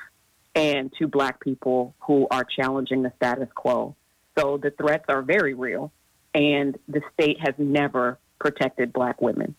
and 0.55 0.93
to 0.99 1.07
black 1.07 1.41
people 1.41 1.95
who 2.01 2.27
are 2.31 2.45
challenging 2.45 3.03
the 3.03 3.13
status 3.17 3.49
quo. 3.55 3.95
So 4.37 4.57
the 4.57 4.71
threats 4.71 5.05
are 5.09 5.23
very 5.23 5.55
real, 5.55 5.93
and 6.35 6.79
the 6.89 7.03
state 7.15 7.39
has 7.41 7.55
never 7.59 8.19
protected 8.39 8.93
black 8.93 9.21
women 9.21 9.55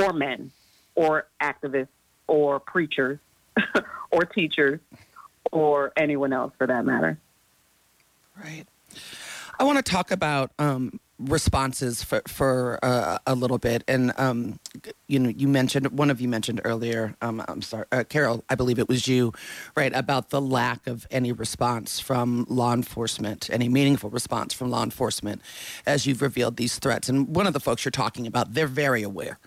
or 0.00 0.12
men 0.12 0.50
or 0.94 1.26
activists 1.42 1.88
or 2.26 2.60
preachers 2.60 3.18
or 4.10 4.24
teachers 4.24 4.80
or 5.50 5.92
anyone 5.96 6.32
else 6.32 6.52
for 6.58 6.66
that 6.66 6.84
matter. 6.84 7.18
Right. 8.36 8.64
I 9.58 9.64
want 9.64 9.84
to 9.84 9.90
talk 9.90 10.12
about 10.12 10.52
um, 10.60 11.00
responses 11.18 12.02
for 12.02 12.22
for 12.28 12.78
uh, 12.82 13.18
a 13.26 13.34
little 13.34 13.58
bit, 13.58 13.82
and 13.88 14.12
um, 14.16 14.60
you 15.08 15.18
know, 15.18 15.30
you 15.30 15.48
mentioned 15.48 15.88
one 15.98 16.10
of 16.10 16.20
you 16.20 16.28
mentioned 16.28 16.60
earlier. 16.64 17.16
Um, 17.20 17.42
I'm 17.48 17.62
sorry, 17.62 17.86
uh, 17.90 18.04
Carroll, 18.08 18.44
I 18.48 18.54
believe 18.54 18.78
it 18.78 18.88
was 18.88 19.08
you, 19.08 19.32
right, 19.76 19.92
about 19.94 20.30
the 20.30 20.40
lack 20.40 20.86
of 20.86 21.08
any 21.10 21.32
response 21.32 21.98
from 21.98 22.46
law 22.48 22.72
enforcement, 22.72 23.50
any 23.52 23.68
meaningful 23.68 24.10
response 24.10 24.54
from 24.54 24.70
law 24.70 24.84
enforcement, 24.84 25.42
as 25.86 26.06
you've 26.06 26.22
revealed 26.22 26.56
these 26.56 26.78
threats. 26.78 27.08
And 27.08 27.34
one 27.34 27.48
of 27.48 27.52
the 27.52 27.60
folks 27.60 27.84
you're 27.84 27.90
talking 27.90 28.26
about, 28.26 28.54
they're 28.54 28.68
very 28.68 29.02
aware 29.02 29.40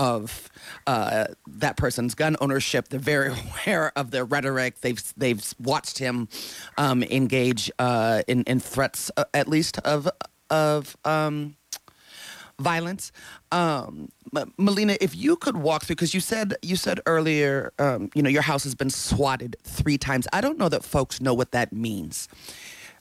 of 0.00 0.48
uh, 0.86 1.26
that 1.46 1.76
person's 1.76 2.14
gun 2.14 2.34
ownership. 2.40 2.88
They're 2.88 2.98
very 2.98 3.34
aware 3.66 3.92
of 3.96 4.10
their 4.10 4.24
rhetoric. 4.24 4.80
They've 4.80 5.02
they've 5.16 5.54
watched 5.60 5.98
him 5.98 6.28
um, 6.78 7.02
engage 7.02 7.70
uh, 7.78 8.22
in 8.26 8.42
in 8.44 8.60
threats, 8.60 9.10
uh, 9.16 9.24
at 9.34 9.46
least 9.46 9.78
of 9.78 10.08
of 10.48 10.96
um, 11.04 11.56
violence. 12.58 13.12
Um, 13.52 14.08
Melina, 14.56 14.96
if 15.02 15.14
you 15.14 15.36
could 15.36 15.58
walk 15.58 15.84
through, 15.84 15.96
because 15.96 16.14
you 16.14 16.20
said 16.20 16.54
you 16.62 16.76
said 16.76 17.00
earlier, 17.04 17.74
um, 17.78 18.10
you 18.14 18.22
know, 18.22 18.30
your 18.30 18.42
house 18.42 18.64
has 18.64 18.74
been 18.74 18.90
swatted 18.90 19.56
three 19.64 19.98
times. 19.98 20.26
I 20.32 20.40
don't 20.40 20.56
know 20.56 20.70
that 20.70 20.82
folks 20.82 21.20
know 21.20 21.34
what 21.34 21.52
that 21.52 21.72
means. 21.74 22.26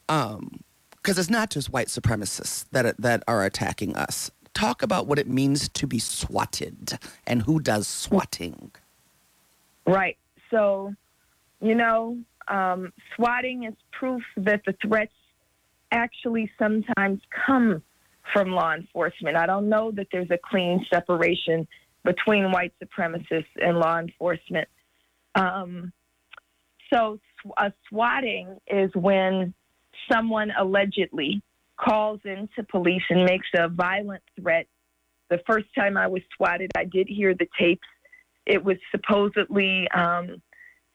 Um, 0.10 0.60
because 1.02 1.18
it's 1.18 1.30
not 1.30 1.50
just 1.50 1.72
white 1.72 1.88
supremacists 1.88 2.66
that 2.72 2.98
that 2.98 3.24
are 3.26 3.46
attacking 3.46 3.96
us 3.96 4.32
talk 4.54 4.82
about 4.82 5.08
what 5.08 5.20
it 5.20 5.28
means 5.28 5.70
to 5.70 5.88
be 5.88 6.00
swatted 6.00 7.00
and 7.26 7.44
who 7.44 7.60
does 7.60 7.88
swatting. 7.88 8.72
Right. 9.86 10.18
So, 10.52 10.94
you 11.62 11.76
know, 11.76 12.18
um, 12.48 12.92
swatting 13.16 13.64
is 13.64 13.74
proof 13.92 14.24
that 14.38 14.62
the 14.66 14.76
threats 14.82 15.14
actually 15.92 16.52
sometimes 16.60 17.22
come 17.46 17.82
from 18.34 18.52
law 18.52 18.74
enforcement. 18.74 19.36
I 19.38 19.46
don't 19.46 19.70
know 19.70 19.92
that 19.92 20.08
there's 20.12 20.30
a 20.32 20.38
clean 20.38 20.86
separation 20.92 21.68
between 22.04 22.52
white 22.52 22.74
supremacists 22.84 23.46
and 23.62 23.80
law 23.80 24.00
enforcement. 24.00 24.68
Um, 25.36 25.92
so, 26.92 27.20
a 27.58 27.72
swatting 27.88 28.58
is 28.68 28.92
when 28.96 29.54
someone 30.12 30.52
allegedly 30.58 31.42
calls 31.80 32.20
into 32.26 32.64
police 32.70 33.04
and 33.10 33.26
makes 33.26 33.48
a 33.56 33.68
violent 33.70 34.24
threat. 34.40 34.68
The 35.30 35.40
first 35.48 35.68
time 35.76 35.98
I 35.98 36.08
was 36.08 36.22
swatted, 36.36 36.72
I 36.76 36.86
did 36.86 37.08
hear 37.08 37.34
the 37.34 37.48
tapes. 37.60 37.88
It 38.46 38.64
was 38.64 38.78
supposedly 38.92 39.88
um, 39.92 40.42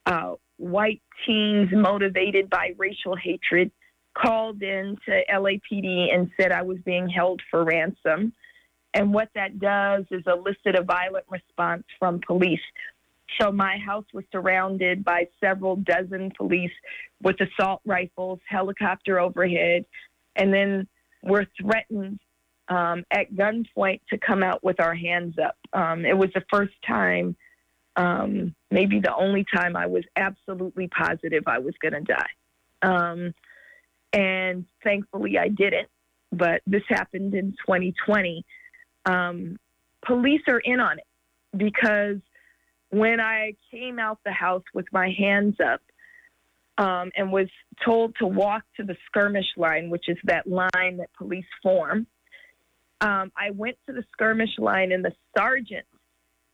uh, 0.07 0.35
white 0.57 1.03
teens 1.25 1.69
motivated 1.73 2.51
by 2.51 2.75
racial 2.77 3.17
hatred 3.17 3.71
called 4.17 4.63
in 4.63 4.97
to 5.07 5.23
LAPD 5.33 6.15
and 6.15 6.31
said 6.37 6.53
I 6.53 6.63
was 6.63 6.79
being 6.85 7.09
held 7.09 7.41
for 7.51 7.65
ransom. 7.65 8.33
And 8.93 9.13
what 9.13 9.29
that 9.35 9.59
does 9.59 10.05
is 10.11 10.23
elicit 10.27 10.77
a 10.77 10.83
violent 10.83 11.27
response 11.29 11.85
from 11.99 12.21
police. 12.25 12.61
So 13.41 13.51
my 13.51 13.79
house 13.79 14.05
was 14.13 14.25
surrounded 14.31 15.05
by 15.05 15.27
several 15.41 15.77
dozen 15.77 16.31
police 16.37 16.71
with 17.23 17.37
assault 17.41 17.81
rifles, 17.85 18.39
helicopter 18.49 19.19
overhead, 19.19 19.85
and 20.37 20.53
then 20.53 20.89
we're 21.23 21.47
threatened 21.61 22.21
um, 22.69 23.05
at 23.11 23.33
gunpoint 23.35 24.01
to 24.11 24.19
come 24.19 24.43
out 24.43 24.63
with 24.65 24.81
our 24.81 24.95
hands 24.95 25.37
up. 25.39 25.57
Um, 25.73 26.05
it 26.05 26.17
was 26.17 26.31
the 26.35 26.45
first 26.53 26.75
time, 26.87 27.37
um, 27.97 28.55
maybe 28.71 29.01
the 29.01 29.15
only 29.15 29.45
time, 29.55 29.77
I 29.77 29.87
was 29.87 30.05
absolutely 30.17 30.89
positive 30.89 31.45
I 31.47 31.59
was 31.59 31.75
going 31.81 31.95
to 31.95 32.01
die. 32.01 32.27
Um, 32.83 33.35
and 34.13 34.65
thankfully, 34.83 35.39
I 35.39 35.49
didn't. 35.49 35.89
But 36.33 36.63
this 36.67 36.83
happened 36.89 37.35
in 37.35 37.53
2020. 37.67 38.45
Um, 39.07 39.59
police 40.05 40.43
are 40.49 40.59
in 40.59 40.81
on 40.81 40.99
it 40.99 41.07
because 41.57 42.19
when 42.91 43.21
I 43.21 43.55
came 43.71 43.99
out 43.99 44.19
the 44.25 44.33
house 44.33 44.63
with 44.73 44.87
my 44.93 45.11
hands 45.17 45.57
up, 45.65 45.81
um, 46.79 47.11
and 47.17 47.31
was 47.33 47.49
told 47.85 48.17
to 48.17 48.27
walk 48.27 48.63
to 48.77 48.85
the 48.85 48.97
skirmish 49.07 49.47
line, 49.57 49.91
which 49.91 50.09
is 50.09 50.19
that 50.25 50.47
line 50.47 50.99
that 50.99 51.13
police 51.17 51.47
form. 51.63 52.07
Um, 53.01 53.33
I 53.37 53.51
went 53.51 53.77
to 53.87 53.93
the 53.93 54.05
skirmish 54.13 54.59
line, 54.59 54.93
and 54.93 55.05
the 55.05 55.13
sergeant 55.37 55.87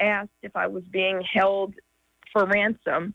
asked 0.00 0.30
if 0.42 0.56
I 0.56 0.66
was 0.66 0.82
being 0.84 1.22
held 1.32 1.74
for 2.32 2.44
ransom. 2.46 3.14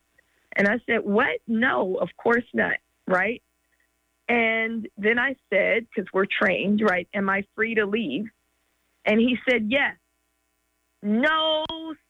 And 0.56 0.68
I 0.68 0.80
said, 0.86 1.04
What? 1.04 1.40
No, 1.46 1.96
of 1.96 2.08
course 2.16 2.44
not. 2.54 2.76
Right. 3.06 3.42
And 4.28 4.88
then 4.98 5.18
I 5.18 5.36
said, 5.50 5.86
because 5.88 6.10
we're 6.12 6.26
trained, 6.26 6.80
right? 6.82 7.08
Am 7.14 7.30
I 7.30 7.44
free 7.54 7.76
to 7.76 7.86
leave? 7.86 8.26
And 9.04 9.20
he 9.20 9.36
said, 9.48 9.66
Yes. 9.68 9.96
No 11.02 11.64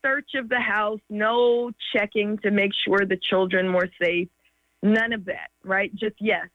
search 0.05 0.31
of 0.37 0.49
the 0.49 0.61
house, 0.61 1.01
no 1.11 1.73
checking 1.95 2.39
to 2.39 2.51
make 2.51 2.71
sure 2.87 3.05
the 3.05 3.19
children 3.19 3.73
were 3.73 3.91
safe. 4.01 4.29
None 4.83 5.13
of 5.13 5.25
that, 5.27 5.49
right? 5.65 5.95
Just 5.95 6.17
yes. 6.21 6.47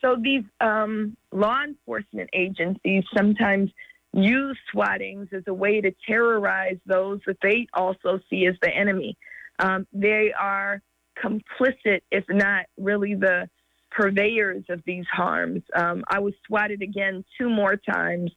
So 0.00 0.16
these 0.20 0.44
um, 0.60 1.16
law 1.32 1.62
enforcement 1.64 2.28
agencies 2.34 3.04
sometimes 3.16 3.70
use 4.12 4.58
swattings 4.70 5.28
as 5.32 5.42
a 5.46 5.54
way 5.54 5.80
to 5.80 5.92
terrorize 6.06 6.76
those 6.86 7.20
that 7.26 7.38
they 7.42 7.66
also 7.74 8.20
see 8.30 8.46
as 8.46 8.54
the 8.62 8.70
enemy. 8.70 9.16
Um, 9.58 9.86
they 9.92 10.32
are 10.38 10.82
complicit, 11.22 12.02
if 12.10 12.24
not 12.28 12.66
really 12.76 13.14
the 13.14 13.48
purveyors 13.90 14.64
of 14.68 14.82
these 14.84 15.06
harms. 15.10 15.62
Um, 15.74 16.04
I 16.08 16.18
was 16.18 16.34
swatted 16.46 16.82
again 16.82 17.24
two 17.38 17.48
more 17.48 17.76
times, 17.76 18.30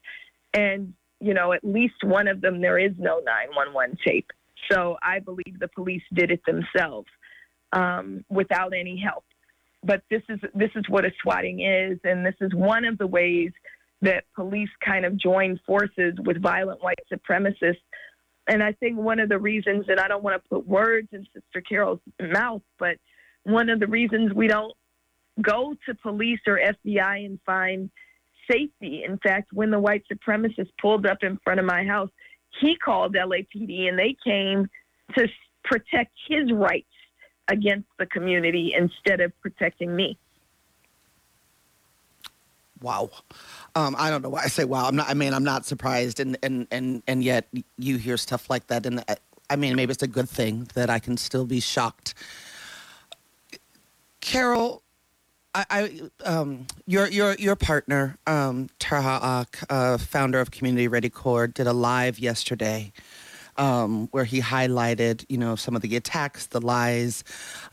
and 0.54 0.94
you 1.20 1.34
know, 1.34 1.52
at 1.52 1.64
least 1.64 2.04
one 2.04 2.28
of 2.28 2.42
them 2.42 2.62
there 2.62 2.78
is 2.78 2.92
no 2.98 3.20
911 3.20 3.98
tape. 4.06 4.30
So 4.72 4.98
I 5.02 5.20
believe 5.20 5.60
the 5.60 5.68
police 5.68 6.04
did 6.14 6.32
it 6.32 6.42
themselves 6.46 7.08
um, 7.74 8.24
without 8.30 8.74
any 8.74 8.98
help. 8.98 9.24
But 9.84 10.02
this 10.10 10.24
is 10.30 10.40
this 10.54 10.72
is 10.76 10.84
what 10.90 11.06
a 11.06 11.12
swatting 11.22 11.62
is, 11.62 12.00
and 12.04 12.26
this 12.26 12.36
is 12.42 12.54
one 12.54 12.86
of 12.86 12.98
the 12.98 13.08
ways 13.08 13.52
that 14.02 14.26
police 14.36 14.70
kind 14.84 15.06
of 15.06 15.18
join 15.18 15.60
forces 15.66 16.14
with 16.26 16.42
violent 16.42 16.84
white 16.84 17.00
supremacists. 17.12 17.82
And 18.48 18.64
I 18.64 18.74
think 18.74 18.98
one 18.98 19.20
of 19.20 19.30
the 19.30 19.40
reasons, 19.40 19.86
and 19.88 20.00
I 20.00 20.08
don't 20.08 20.24
want 20.24 20.42
to 20.42 20.50
put 20.50 20.68
words 20.68 21.10
in 21.12 21.26
Sister 21.34 21.62
Carroll's 21.62 22.00
mouth, 22.22 22.62
but 22.80 22.98
one 23.44 23.70
of 23.70 23.80
the 23.80 23.88
reasons 23.88 24.34
we 24.34 24.48
don't 24.48 24.74
go 25.42 25.76
to 25.86 25.96
police 25.96 26.40
or 26.48 26.60
FBI 26.60 27.26
and 27.26 27.40
find 27.46 27.90
safety. 28.50 29.04
In 29.08 29.18
fact, 29.18 29.52
when 29.54 29.72
the 29.72 29.80
white 29.80 30.04
supremacist 30.12 30.70
pulled 30.82 31.06
up 31.06 31.20
in 31.22 31.38
front 31.44 31.60
of 31.60 31.66
my 31.66 31.84
house, 31.84 32.10
he 32.62 32.76
called 32.78 33.16
LAPD 33.16 33.90
and 33.90 34.00
they 34.00 34.16
came 34.24 34.70
to 35.18 35.28
protect 35.64 36.14
his 36.28 36.52
rights 36.52 36.88
against 37.48 37.88
the 37.98 38.06
community 38.06 38.74
instead 38.78 39.22
of 39.22 39.32
protecting 39.42 39.96
me. 39.96 40.18
Wow. 42.82 43.10
Um, 43.76 43.96
I 43.98 44.10
don't 44.10 44.22
know 44.22 44.30
why 44.30 44.44
I 44.44 44.48
say 44.48 44.64
wow. 44.64 44.88
I'm 44.88 44.96
not. 44.96 45.10
I 45.10 45.14
mean, 45.14 45.34
I'm 45.34 45.44
not 45.44 45.66
surprised, 45.66 46.20
and 46.20 46.38
and 46.44 46.68
and 46.70 47.02
and 47.08 47.24
yet 47.24 47.48
you 47.78 47.98
hear 47.98 48.18
stuff 48.18 48.50
like 48.50 48.68
that, 48.68 48.86
and 48.86 49.04
uh, 49.08 49.16
I 49.50 49.56
mean, 49.56 49.76
maybe 49.76 49.92
it's 49.92 50.04
a 50.04 50.08
good 50.08 50.30
thing 50.30 50.70
that 50.76 50.90
I 50.90 51.00
can 51.00 51.18
still 51.18 51.46
be 51.46 51.60
shocked. 51.60 52.14
Carroll, 54.22 54.84
I, 55.56 55.66
I 55.70 56.28
um, 56.28 56.68
your 56.86 57.08
your 57.08 57.34
your 57.36 57.56
partner, 57.56 58.18
um, 58.28 58.70
Tur-Ha 58.78 59.46
uh, 59.70 59.98
founder 59.98 60.40
of 60.40 60.52
Community 60.52 60.88
Ready 60.88 61.10
Corps, 61.10 61.48
did 61.48 61.66
a 61.66 61.74
live 61.74 62.20
yesterday 62.20 62.92
um, 63.58 64.08
where 64.12 64.24
he 64.24 64.42
highlighted, 64.42 65.26
you 65.30 65.38
know, 65.38 65.56
some 65.56 65.76
of 65.76 65.82
the 65.82 65.96
attacks, 65.96 66.48
the 66.48 66.62
lies, 66.62 67.24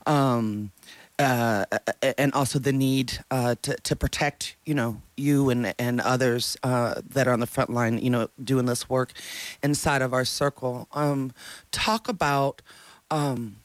um, 0.05 0.71
uh, 1.17 1.65
and 2.17 2.33
also 2.33 2.59
the 2.59 2.73
need 2.73 3.19
uh, 3.31 3.55
to, 3.61 3.75
to 3.77 3.95
protect, 3.95 4.55
you 4.65 4.73
know, 4.73 5.01
you 5.15 5.49
and, 5.49 5.73
and 5.79 6.01
others 6.01 6.57
uh, 6.63 6.95
that 7.09 7.27
are 7.27 7.31
on 7.31 7.39
the 7.39 7.47
front 7.47 7.69
line, 7.69 7.97
you 7.99 8.09
know, 8.09 8.29
doing 8.43 8.65
this 8.65 8.89
work 8.89 9.13
inside 9.63 10.01
of 10.01 10.13
our 10.13 10.25
circle. 10.25 10.87
Um, 10.91 11.31
talk 11.71 12.09
about 12.09 12.61
um, 13.09 13.57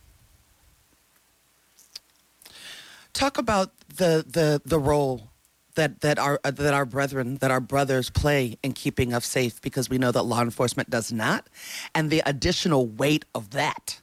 talk 3.12 3.38
about 3.38 3.72
the 3.88 4.24
the 4.28 4.62
the 4.64 4.78
role 4.78 5.30
that 5.74 6.00
that 6.00 6.18
our 6.18 6.40
uh, 6.44 6.50
that 6.50 6.74
our 6.74 6.84
brethren 6.84 7.36
that 7.36 7.50
our 7.50 7.60
brothers 7.60 8.10
play 8.10 8.58
in 8.62 8.72
keeping 8.72 9.12
us 9.12 9.26
safe 9.26 9.60
because 9.60 9.88
we 9.88 9.98
know 9.98 10.12
that 10.12 10.22
law 10.24 10.42
enforcement 10.42 10.90
does 10.90 11.12
not, 11.12 11.46
and 11.94 12.10
the 12.10 12.22
additional 12.26 12.86
weight 12.86 13.24
of 13.34 13.50
that 13.50 14.00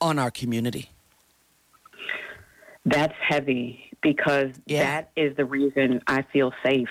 on 0.00 0.18
our 0.18 0.30
community. 0.30 0.90
That's 2.84 3.14
heavy 3.20 3.90
because 4.00 4.50
Yeah. 4.66 4.84
that 4.84 5.10
is 5.16 5.36
the 5.36 5.44
reason 5.44 6.00
I 6.06 6.22
feel 6.22 6.52
safe 6.64 6.88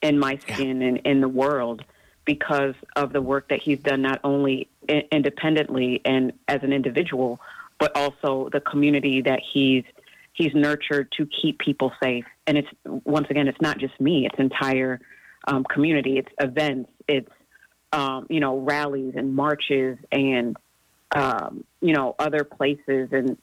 in 0.00 0.18
my 0.18 0.36
skin 0.38 0.82
and 0.82 0.98
in 0.98 1.20
the 1.20 1.28
world 1.28 1.84
because 2.24 2.74
of 2.94 3.12
the 3.12 3.20
work 3.20 3.48
that 3.48 3.60
he's 3.60 3.78
done 3.80 4.02
not 4.02 4.20
only 4.24 4.68
independently 5.10 6.00
and 6.04 6.32
as 6.48 6.62
an 6.62 6.72
individual 6.72 7.40
but 7.78 7.94
also 7.96 8.48
the 8.52 8.60
community 8.60 9.20
that 9.22 9.40
he's 9.52 9.84
he's 10.32 10.54
nurtured 10.54 11.10
to 11.12 11.26
keep 11.26 11.58
people 11.58 11.92
safe 12.02 12.24
and 12.46 12.58
it's 12.58 12.68
once 12.84 13.26
again 13.30 13.48
it's 13.48 13.60
not 13.60 13.78
just 13.78 13.98
me 14.00 14.26
it's 14.26 14.38
entire 14.38 15.00
um, 15.48 15.64
community 15.64 16.18
it's 16.18 16.32
events 16.40 16.90
it's 17.08 17.30
um, 17.92 18.26
you 18.28 18.40
know 18.40 18.58
rallies 18.58 19.14
and 19.16 19.34
marches 19.34 19.98
and 20.12 20.56
um, 21.14 21.64
you 21.80 21.94
know 21.94 22.14
other 22.18 22.44
places 22.44 23.08
and 23.12 23.36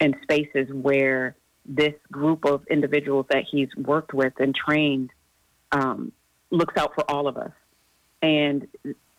and 0.00 0.16
spaces 0.22 0.68
where 0.72 1.36
this 1.68 1.94
group 2.10 2.44
of 2.44 2.66
individuals 2.70 3.26
that 3.30 3.44
he's 3.50 3.68
worked 3.76 4.14
with 4.14 4.32
and 4.38 4.54
trained 4.54 5.10
um, 5.72 6.12
looks 6.50 6.74
out 6.76 6.94
for 6.94 7.08
all 7.10 7.28
of 7.28 7.36
us. 7.36 7.52
And 8.22 8.66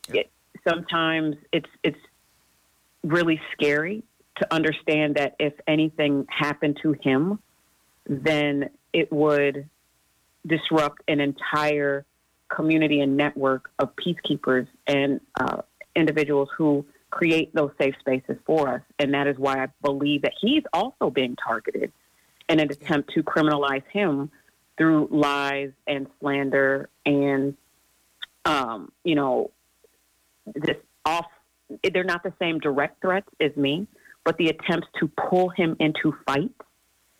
it, 0.10 0.32
sometimes 0.67 1.36
it's 1.54 1.69
it's 1.84 1.99
really 3.04 3.39
scary 3.54 4.04
to 4.38 4.54
understand 4.54 5.15
that 5.15 5.36
if 5.39 5.54
anything 5.67 6.25
happened 6.30 6.80
to 6.82 6.93
him, 6.93 7.39
then 8.08 8.69
it 8.93 9.12
would 9.12 9.69
disrupt 10.45 11.02
an 11.08 11.19
entire 11.19 12.06
community 12.49 13.02
and 13.02 13.15
network 13.15 13.71
of 13.80 13.91
peacekeepers 13.95 14.67
and 14.88 15.21
uh, 15.39 15.62
individuals 15.95 16.49
who 16.58 16.86
create 17.12 17.54
those 17.54 17.71
safe 17.80 17.95
spaces 17.99 18.38
for 18.45 18.69
us. 18.69 18.82
And 18.97 19.13
that 19.13 19.28
is 19.28 19.38
why 19.38 19.63
I 19.63 19.67
believe 19.82 20.23
that 20.23 20.34
he's 20.39 20.63
also 20.73 21.10
being 21.10 21.36
targeted 21.36 21.91
in 22.47 22.60
an 22.60 22.71
attempt 22.71 23.13
to 23.13 23.23
criminalize 23.23 23.84
him 23.91 24.32
through 24.78 25.10
lies 25.12 25.71
and 25.88 26.08
slander 26.19 26.89
and, 27.06 27.56
um, 28.45 28.91
you 29.04 29.15
know, 29.15 29.52
this 30.56 30.78
off. 31.06 31.28
They're 31.84 32.04
not 32.04 32.23
the 32.23 32.34
same 32.39 32.60
direct 32.60 33.02
threats 33.02 33.30
as 33.39 33.56
me, 33.56 33.88
but 34.23 34.38
the 34.38 34.49
attempts 34.49 34.88
to 34.99 35.08
pull 35.08 35.49
him 35.49 35.75
into 35.80 36.15
fights, 36.25 36.54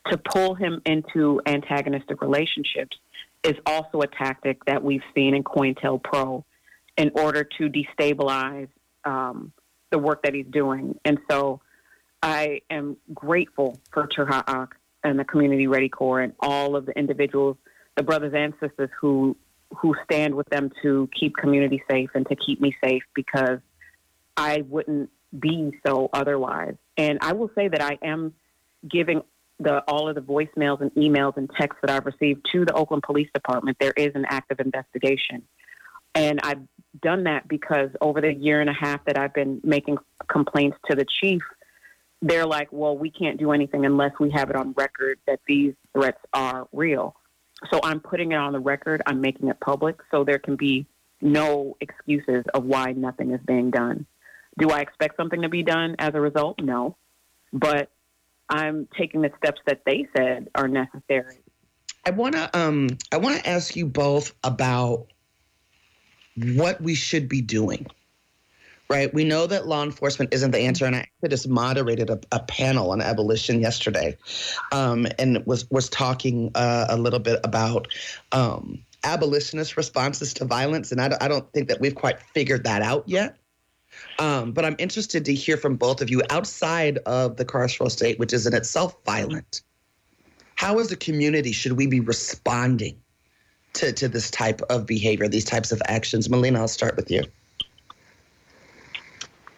to 0.07 0.17
pull 0.17 0.55
him 0.55 0.81
into 0.85 1.41
antagonistic 1.45 2.21
relationships, 2.21 2.97
is 3.43 3.55
also 3.65 4.01
a 4.01 4.07
tactic 4.07 4.63
that 4.65 4.83
we've 4.83 5.03
seen 5.15 5.33
in 5.33 5.43
COINTELPRO 5.43 6.43
in 6.97 7.12
order 7.15 7.43
to 7.43 7.69
destabilize 7.69 8.67
um, 9.05 9.51
the 9.91 9.97
work 9.97 10.23
that 10.23 10.33
he's 10.33 10.45
doing. 10.51 10.99
And 11.05 11.19
so 11.29 11.62
I 12.21 12.62
am 12.69 12.97
grateful 13.13 13.79
for 13.91 14.07
Tur-Ha 14.07 14.43
Ak 14.47 14.75
and 15.03 15.17
the 15.17 15.23
Community 15.23 15.67
Ready 15.67 15.89
Corps 15.89 16.21
and 16.21 16.33
all 16.39 16.75
of 16.75 16.85
the 16.85 16.97
individuals, 16.97 17.57
the 17.95 18.03
brothers 18.03 18.33
and 18.35 18.53
sisters 18.59 18.89
who 18.99 19.35
who 19.77 19.93
stand 20.03 20.33
with 20.33 20.49
them 20.49 20.71
to 20.81 21.07
keep 21.17 21.35
community 21.38 21.81
safe 21.89 22.09
and 22.15 22.27
to 22.27 22.35
keep 22.35 22.59
me 22.59 22.75
safe 22.83 23.03
because 23.13 23.59
I 24.35 24.63
wouldn't 24.67 25.12
be 25.38 25.79
so 25.85 26.09
otherwise. 26.12 26.73
And 26.97 27.19
I 27.21 27.33
will 27.33 27.51
say 27.53 27.67
that 27.67 27.79
I 27.79 27.99
am 28.01 28.33
giving 28.89 29.21
the 29.60 29.84
all 29.88 30.08
of 30.08 30.15
the 30.15 30.22
voicemails 30.22 30.82
and 30.82 30.91
emails 30.95 31.36
and 31.38 31.50
texts 31.60 31.80
that 31.82 31.89
I've 31.89 32.06
received 32.06 32.48
to 32.52 32.65
the 32.65 32.74
Oakland 32.74 33.04
Police 33.04 33.30
Department. 33.34 33.78
There 33.80 33.93
is 33.95 34.12
an 34.15 34.26
active 34.28 34.60
investigation. 34.60 35.43
And 36.15 36.39
I've 36.43 36.62
done 37.02 37.26
that 37.26 37.48
because 37.48 37.89
over 38.02 38.22
the 38.22 38.34
year 38.34 38.62
and 38.62 38.69
a 38.69 38.74
half 38.74 39.06
that 39.06 39.17
I've 39.17 39.34
been 39.34 39.62
making 39.63 39.98
complaints 40.28 40.78
to 40.89 40.95
the 40.95 41.06
chief, 41.06 41.41
they're 42.22 42.45
like, 42.45 42.69
well, 42.72 42.98
we 42.98 43.12
can't 43.12 43.39
do 43.39 43.52
anything 43.52 43.86
unless 43.86 44.12
we 44.19 44.32
have 44.32 44.50
it 44.50 44.56
on 44.56 44.74
record 44.74 45.19
that 45.28 45.39
these 45.48 45.74
threats 45.93 46.19
are 46.34 46.67
real. 46.74 47.15
So 47.72 47.80
I'm 47.84 48.00
putting 48.00 48.32
it 48.32 48.36
on 48.36 48.54
the 48.54 48.60
record, 48.60 49.02
I'm 49.06 49.22
making 49.22 49.50
it 49.50 49.60
public 49.60 50.00
so 50.12 50.24
there 50.24 50.39
can 50.39 50.56
be 50.56 50.86
no 51.22 51.78
excuses 51.82 52.43
of 52.54 52.65
why 52.65 52.93
nothing 52.93 53.32
is 53.32 53.41
being 53.45 53.69
done. 53.69 54.06
Do 54.58 54.69
I 54.69 54.80
expect 54.80 55.17
something 55.17 55.41
to 55.41 55.50
be 55.50 55.63
done 55.63 55.95
as 56.00 56.12
a 56.13 56.22
result? 56.22 56.62
No. 56.62 56.95
But 57.54 57.89
I'm 58.49 58.88
taking 58.97 59.21
the 59.21 59.31
steps 59.38 59.62
that 59.67 59.81
they 59.85 60.07
said 60.15 60.49
are 60.55 60.67
necessary. 60.67 61.38
I 62.05 62.12
want 62.12 62.35
to 62.35 62.57
um 62.57 62.89
I 63.12 63.17
want 63.17 63.38
to 63.39 63.47
ask 63.47 63.75
you 63.75 63.85
both 63.85 64.33
about 64.43 65.07
what 66.35 66.81
we 66.81 66.95
should 66.95 67.27
be 67.29 67.41
doing. 67.41 67.88
Right? 68.89 69.13
We 69.13 69.23
know 69.23 69.45
that 69.45 69.67
law 69.67 69.83
enforcement 69.83 70.33
isn't 70.33 70.49
the 70.49 70.62
answer 70.62 70.85
and 70.85 70.95
I 70.95 71.05
just 71.27 71.47
moderated 71.47 72.09
a, 72.09 72.19
a 72.31 72.39
panel 72.39 72.89
on 72.89 73.01
abolition 73.01 73.62
yesterday. 73.62 74.17
Um 74.71 75.05
and 75.19 75.45
was 75.45 75.69
was 75.69 75.89
talking 75.89 76.51
uh, 76.55 76.88
a 76.89 76.97
little 76.97 77.19
bit 77.19 77.39
about 77.43 77.88
um 78.31 78.83
abolitionist 79.03 79.77
responses 79.77 80.33
to 80.35 80.45
violence 80.45 80.91
and 80.91 80.99
I, 80.99 81.15
I 81.21 81.27
don't 81.27 81.51
think 81.53 81.69
that 81.69 81.79
we've 81.79 81.95
quite 81.95 82.19
figured 82.19 82.63
that 82.63 82.81
out 82.81 83.07
yet. 83.07 83.38
Um, 84.19 84.51
but 84.51 84.65
I'm 84.65 84.75
interested 84.79 85.25
to 85.25 85.33
hear 85.33 85.57
from 85.57 85.75
both 85.75 86.01
of 86.01 86.09
you 86.09 86.21
outside 86.29 86.97
of 87.05 87.38
the 87.38 87.45
carceral 87.45 87.89
state, 87.89 88.19
which 88.19 88.33
is 88.33 88.45
in 88.45 88.53
itself 88.53 88.95
violent. 89.05 89.62
How, 90.55 90.79
as 90.79 90.91
a 90.91 90.97
community, 90.97 91.51
should 91.53 91.73
we 91.73 91.88
be 91.88 92.01
responding 92.01 92.99
to, 93.73 93.93
to 93.93 94.07
this 94.09 94.29
type 94.29 94.62
of 94.69 94.85
behavior, 94.85 95.27
these 95.27 95.45
types 95.45 95.71
of 95.71 95.81
actions? 95.85 96.29
Melina, 96.29 96.59
I'll 96.59 96.67
start 96.67 96.97
with 96.97 97.09
you. 97.09 97.23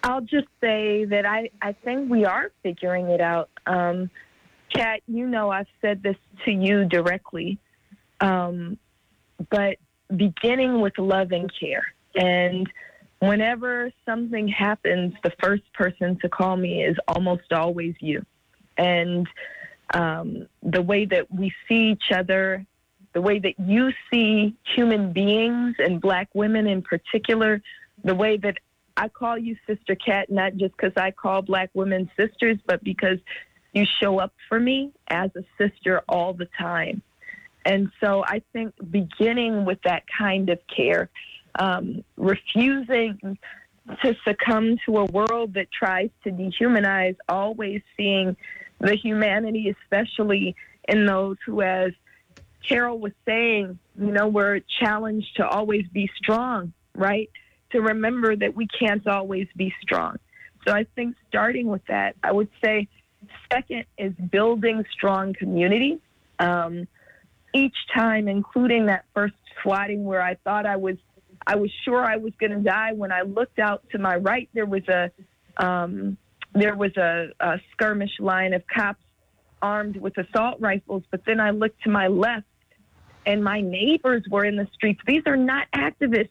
I'll 0.03 0.21
just 0.21 0.47
say 0.59 1.05
that 1.05 1.25
I, 1.25 1.49
I 1.61 1.73
think 1.73 2.09
we 2.09 2.25
are 2.25 2.51
figuring 2.63 3.07
it 3.07 3.21
out. 3.21 3.49
Um, 3.65 4.09
Kat, 4.73 5.01
you 5.07 5.27
know 5.27 5.49
I've 5.49 5.67
said 5.81 6.01
this 6.01 6.15
to 6.45 6.51
you 6.51 6.85
directly, 6.85 7.59
um, 8.19 8.77
but 9.49 9.77
beginning 10.15 10.81
with 10.81 10.97
love 10.97 11.31
and 11.31 11.51
care. 11.59 11.85
And 12.15 12.71
whenever 13.21 13.91
something 14.05 14.47
happens, 14.47 15.13
the 15.23 15.31
first 15.41 15.63
person 15.73 16.17
to 16.19 16.27
call 16.27 16.57
me 16.57 16.83
is 16.83 16.97
almost 17.07 17.53
always 17.53 17.93
you. 17.99 18.25
And 18.77 19.27
um, 19.93 20.47
the 20.63 20.81
way 20.81 21.05
that 21.05 21.31
we 21.31 21.53
see 21.67 21.91
each 21.91 22.11
other, 22.13 22.65
the 23.13 23.21
way 23.21 23.39
that 23.39 23.59
you 23.59 23.91
see 24.11 24.55
human 24.75 25.13
beings 25.13 25.75
and 25.77 26.01
black 26.01 26.29
women 26.33 26.65
in 26.65 26.81
particular, 26.81 27.61
the 28.03 28.15
way 28.15 28.37
that 28.37 28.57
I 28.97 29.07
call 29.07 29.37
you 29.37 29.55
Sister 29.67 29.95
Kat, 29.95 30.31
not 30.31 30.55
just 30.55 30.75
because 30.75 30.93
I 30.97 31.11
call 31.11 31.43
black 31.43 31.69
women 31.73 32.09
sisters, 32.17 32.57
but 32.65 32.83
because 32.83 33.19
you 33.73 33.85
show 34.01 34.19
up 34.19 34.33
for 34.49 34.59
me 34.59 34.91
as 35.09 35.29
a 35.35 35.43
sister 35.57 36.01
all 36.09 36.33
the 36.33 36.47
time. 36.57 37.01
And 37.65 37.91
so 38.03 38.23
I 38.25 38.41
think 38.51 38.73
beginning 38.89 39.65
with 39.65 39.79
that 39.83 40.03
kind 40.17 40.49
of 40.49 40.59
care, 40.75 41.09
um, 41.55 42.03
refusing 42.17 43.37
to 44.03 44.15
succumb 44.23 44.77
to 44.85 44.97
a 44.97 45.05
world 45.05 45.53
that 45.55 45.67
tries 45.71 46.09
to 46.23 46.31
dehumanize, 46.31 47.15
always 47.27 47.81
seeing 47.97 48.35
the 48.79 48.95
humanity, 48.95 49.75
especially 49.83 50.55
in 50.87 51.05
those 51.05 51.37
who, 51.45 51.61
as 51.61 51.91
Carroll 52.67 52.99
was 52.99 53.13
saying, 53.25 53.79
you 53.99 54.11
know, 54.11 54.27
we're 54.27 54.59
challenged 54.79 55.35
to 55.37 55.47
always 55.47 55.85
be 55.91 56.09
strong, 56.15 56.73
right? 56.95 57.29
To 57.71 57.81
remember 57.81 58.35
that 58.35 58.55
we 58.55 58.67
can't 58.67 59.05
always 59.07 59.47
be 59.55 59.73
strong. 59.81 60.17
So 60.67 60.73
I 60.73 60.85
think 60.95 61.15
starting 61.27 61.67
with 61.67 61.85
that, 61.87 62.15
I 62.23 62.31
would 62.31 62.49
say 62.63 62.87
second 63.51 63.85
is 63.97 64.13
building 64.13 64.85
strong 64.91 65.33
community. 65.33 65.99
Um, 66.39 66.87
each 67.53 67.75
time, 67.93 68.27
including 68.27 68.85
that 68.87 69.05
first 69.13 69.35
swatting 69.61 70.05
where 70.05 70.21
I 70.21 70.35
thought 70.35 70.65
I 70.65 70.77
was, 70.77 70.95
I 71.45 71.55
was 71.55 71.71
sure 71.83 72.03
I 72.03 72.17
was 72.17 72.33
going 72.39 72.51
to 72.51 72.59
die. 72.59 72.93
When 72.93 73.11
I 73.11 73.21
looked 73.21 73.59
out 73.59 73.83
to 73.91 73.97
my 73.97 74.15
right, 74.15 74.49
there 74.53 74.65
was 74.65 74.83
a, 74.87 75.11
um, 75.57 76.17
there 76.53 76.75
was 76.75 76.95
a, 76.97 77.29
a 77.39 77.59
skirmish 77.71 78.19
line 78.19 78.53
of 78.53 78.63
cops 78.67 79.03
armed 79.61 79.97
with 79.97 80.17
assault 80.17 80.59
rifles. 80.59 81.03
But 81.11 81.21
then 81.25 81.39
I 81.39 81.51
looked 81.51 81.83
to 81.83 81.89
my 81.89 82.07
left, 82.07 82.45
and 83.25 83.43
my 83.43 83.61
neighbors 83.61 84.23
were 84.29 84.45
in 84.45 84.55
the 84.55 84.67
streets. 84.73 85.01
These 85.05 85.23
are 85.25 85.37
not 85.37 85.67
activists. 85.75 86.29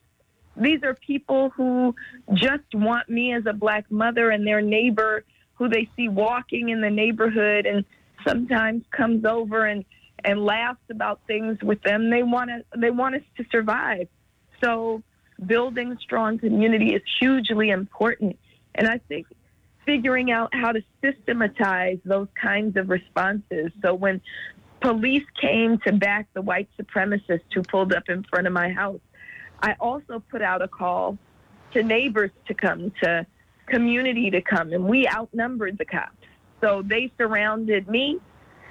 These 0.57 0.83
are 0.83 0.95
people 0.95 1.51
who 1.51 1.95
just 2.35 2.75
want 2.75 3.09
me 3.09 3.33
as 3.33 3.45
a 3.47 3.53
black 3.53 3.91
mother 3.91 4.31
and 4.31 4.47
their 4.47 4.61
neighbor 4.61 5.25
who 5.55 5.69
they 5.69 5.89
see 5.97 6.09
walking 6.09 6.71
in 6.71 6.81
the 6.81 6.91
neighborhood 6.91 7.67
and 7.67 7.85
sometimes 8.27 8.85
comes 8.91 9.25
over 9.25 9.65
and 9.67 9.85
and 10.25 10.45
laughs 10.45 10.81
about 10.91 11.21
things 11.27 11.59
with 11.63 11.81
them. 11.83 12.11
They 12.11 12.23
want 12.23 12.51
to 12.51 12.79
they 12.79 12.91
want 12.91 13.15
us 13.15 13.23
to 13.37 13.45
survive. 13.51 14.09
So 14.63 15.03
building 15.47 15.97
strong 16.01 16.39
community 16.39 16.95
is 16.95 17.03
hugely 17.19 17.71
important. 17.71 18.39
And 18.75 18.87
I 18.87 18.99
think 19.09 19.27
figuring 19.87 20.31
out 20.31 20.55
how 20.55 20.73
to 20.73 20.83
systematize 21.03 21.99
those 22.05 22.29
kinds 22.41 22.77
of 22.77 22.91
responses. 22.91 23.73
So 23.83 23.95
when 23.95 24.21
police 24.81 25.25
came 25.41 25.79
to 25.87 25.93
back 25.93 26.29
the 26.35 26.43
white 26.43 26.69
supremacists 26.79 27.53
who 27.55 27.63
pulled 27.63 27.93
up 27.93 28.09
in 28.09 28.23
front 28.25 28.47
of 28.47 28.53
my 28.53 28.71
house, 28.71 29.01
I 29.63 29.75
also 29.81 30.23
put 30.31 30.43
out 30.43 30.63
a 30.63 30.69
call 30.69 31.19
to 31.73 31.83
neighbors 31.83 32.31
to 32.47 32.55
come, 32.55 32.93
to 33.03 33.27
community 33.67 34.31
to 34.31 34.41
come, 34.41 34.73
and 34.73 34.85
we 34.85 35.09
outnumbered 35.09 35.79
the 35.79 35.85
cops. 35.85 36.17
So 36.61 36.83
they 36.85 37.11
surrounded 37.17 37.89
me 37.89 38.19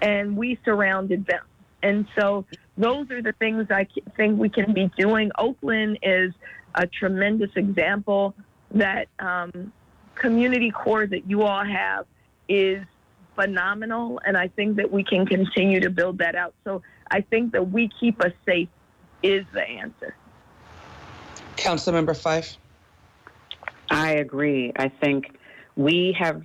and 0.02 0.38
we 0.38 0.60
surrounded 0.64 1.26
them. 1.26 1.44
And 1.82 2.06
so 2.18 2.46
those 2.80 3.12
are 3.12 3.22
the 3.22 3.34
things 3.34 3.68
I 3.70 3.86
think 4.16 4.40
we 4.40 4.50
can 4.50 4.74
be 4.74 4.90
doing. 4.98 5.32
Oakland 5.38 6.00
is 6.02 6.34
a 6.74 6.88
tremendous 6.88 7.52
example 7.56 8.34
that 8.72 9.10
um, 9.20 9.74
community 10.16 10.72
corps 10.72 11.06
that 11.06 11.30
you 11.30 11.44
all 11.44 11.66
have 11.66 12.06
is 12.48 12.84
phenomenal, 13.36 14.22
and 14.26 14.38
I 14.38 14.48
think 14.48 14.78
that 14.78 14.90
we 14.90 15.04
can 15.04 15.26
continue 15.26 15.82
to 15.82 15.90
build 15.90 16.20
that 16.20 16.36
out. 16.36 16.54
So 16.64 16.82
I 17.12 17.22
think 17.22 17.52
that 17.52 17.70
we 17.70 17.90
keep 18.00 18.24
us 18.24 18.32
safe 18.48 18.70
is 19.22 19.46
the 19.54 19.62
answer. 19.62 20.16
Council 21.58 21.92
Member 21.92 22.14
Fife. 22.14 22.58
I 23.92 24.14
agree. 24.14 24.72
I 24.78 24.88
think 24.88 25.38
we 25.76 26.16
have 26.18 26.44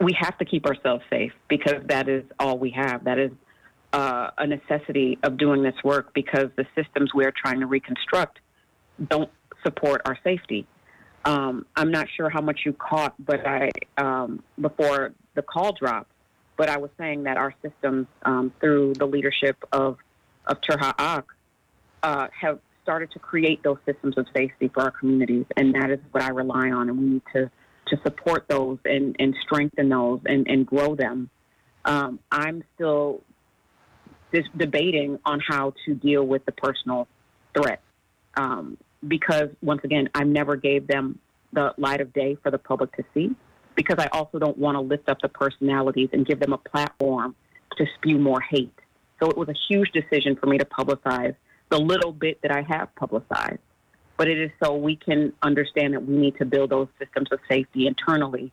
we 0.00 0.16
have 0.18 0.36
to 0.38 0.44
keep 0.44 0.66
ourselves 0.66 1.04
safe 1.08 1.32
because 1.48 1.84
that 1.86 2.08
is 2.08 2.24
all 2.40 2.58
we 2.58 2.70
have. 2.70 3.04
That 3.04 3.20
is 3.20 3.30
uh, 3.92 4.30
a 4.38 4.46
necessity 4.46 5.18
of 5.22 5.36
doing 5.36 5.62
this 5.62 5.74
work 5.84 6.12
because 6.14 6.48
the 6.56 6.66
systems 6.74 7.10
we're 7.14 7.32
trying 7.32 7.60
to 7.60 7.66
reconstruct 7.66 8.38
don't 9.08 9.30
support 9.62 10.02
our 10.04 10.18
safety. 10.24 10.66
Um, 11.24 11.66
I'm 11.76 11.90
not 11.90 12.08
sure 12.16 12.28
how 12.28 12.40
much 12.40 12.60
you 12.64 12.72
caught, 12.72 13.14
but 13.18 13.46
I 13.46 13.70
um, 13.96 14.42
before 14.60 15.12
the 15.34 15.42
call 15.42 15.72
dropped, 15.72 16.10
but 16.56 16.68
I 16.68 16.78
was 16.78 16.90
saying 16.98 17.24
that 17.24 17.36
our 17.36 17.54
systems, 17.62 18.06
um, 18.24 18.52
through 18.60 18.94
the 18.94 19.06
leadership 19.06 19.56
of 19.72 19.98
of 20.46 20.60
Tur-Ha 20.62 20.94
Ak, 20.98 21.26
uh, 22.02 22.26
have 22.40 22.58
started 22.82 23.12
to 23.12 23.20
create 23.20 23.62
those 23.62 23.78
systems 23.86 24.18
of 24.18 24.26
safety 24.34 24.68
for 24.74 24.82
our 24.82 24.90
communities, 24.90 25.46
and 25.56 25.74
that 25.76 25.90
is 25.90 26.00
what 26.10 26.24
I 26.24 26.30
rely 26.30 26.70
on, 26.70 26.88
and 26.88 26.98
we 26.98 27.04
need 27.04 27.22
to 27.34 27.50
to 27.88 27.96
support 28.02 28.46
those 28.48 28.78
and, 28.84 29.16
and 29.18 29.34
strengthen 29.42 29.88
those 29.88 30.20
and, 30.26 30.46
and 30.48 30.66
grow 30.66 30.94
them. 30.94 31.28
Um, 31.84 32.20
I'm 32.30 32.62
still 32.74 33.22
debating 34.56 35.18
on 35.24 35.40
how 35.40 35.74
to 35.84 35.94
deal 35.94 36.24
with 36.24 36.44
the 36.46 36.52
personal 36.52 37.08
threat 37.54 37.82
um, 38.36 38.78
because 39.06 39.48
once 39.62 39.80
again, 39.84 40.08
I 40.14 40.24
never 40.24 40.56
gave 40.56 40.86
them 40.86 41.18
the 41.52 41.74
light 41.76 42.00
of 42.00 42.12
day 42.12 42.36
for 42.42 42.50
the 42.50 42.58
public 42.58 42.94
to 42.96 43.04
see 43.12 43.34
because 43.74 43.96
I 43.98 44.06
also 44.12 44.38
don't 44.38 44.58
want 44.58 44.76
to 44.76 44.80
lift 44.80 45.08
up 45.08 45.20
the 45.20 45.28
personalities 45.28 46.10
and 46.12 46.26
give 46.26 46.40
them 46.40 46.52
a 46.52 46.58
platform 46.58 47.34
to 47.76 47.86
spew 47.96 48.18
more 48.18 48.40
hate. 48.40 48.72
So 49.20 49.30
it 49.30 49.36
was 49.36 49.48
a 49.48 49.54
huge 49.68 49.90
decision 49.92 50.36
for 50.36 50.46
me 50.46 50.58
to 50.58 50.64
publicize 50.64 51.34
the 51.70 51.78
little 51.78 52.12
bit 52.12 52.40
that 52.42 52.52
I 52.52 52.62
have 52.62 52.94
publicized. 52.96 53.60
But 54.16 54.28
it 54.28 54.38
is 54.38 54.50
so 54.62 54.76
we 54.76 54.96
can 54.96 55.32
understand 55.42 55.94
that 55.94 56.06
we 56.06 56.16
need 56.16 56.36
to 56.38 56.44
build 56.44 56.70
those 56.70 56.88
systems 56.98 57.28
of 57.32 57.40
safety 57.48 57.86
internally. 57.86 58.52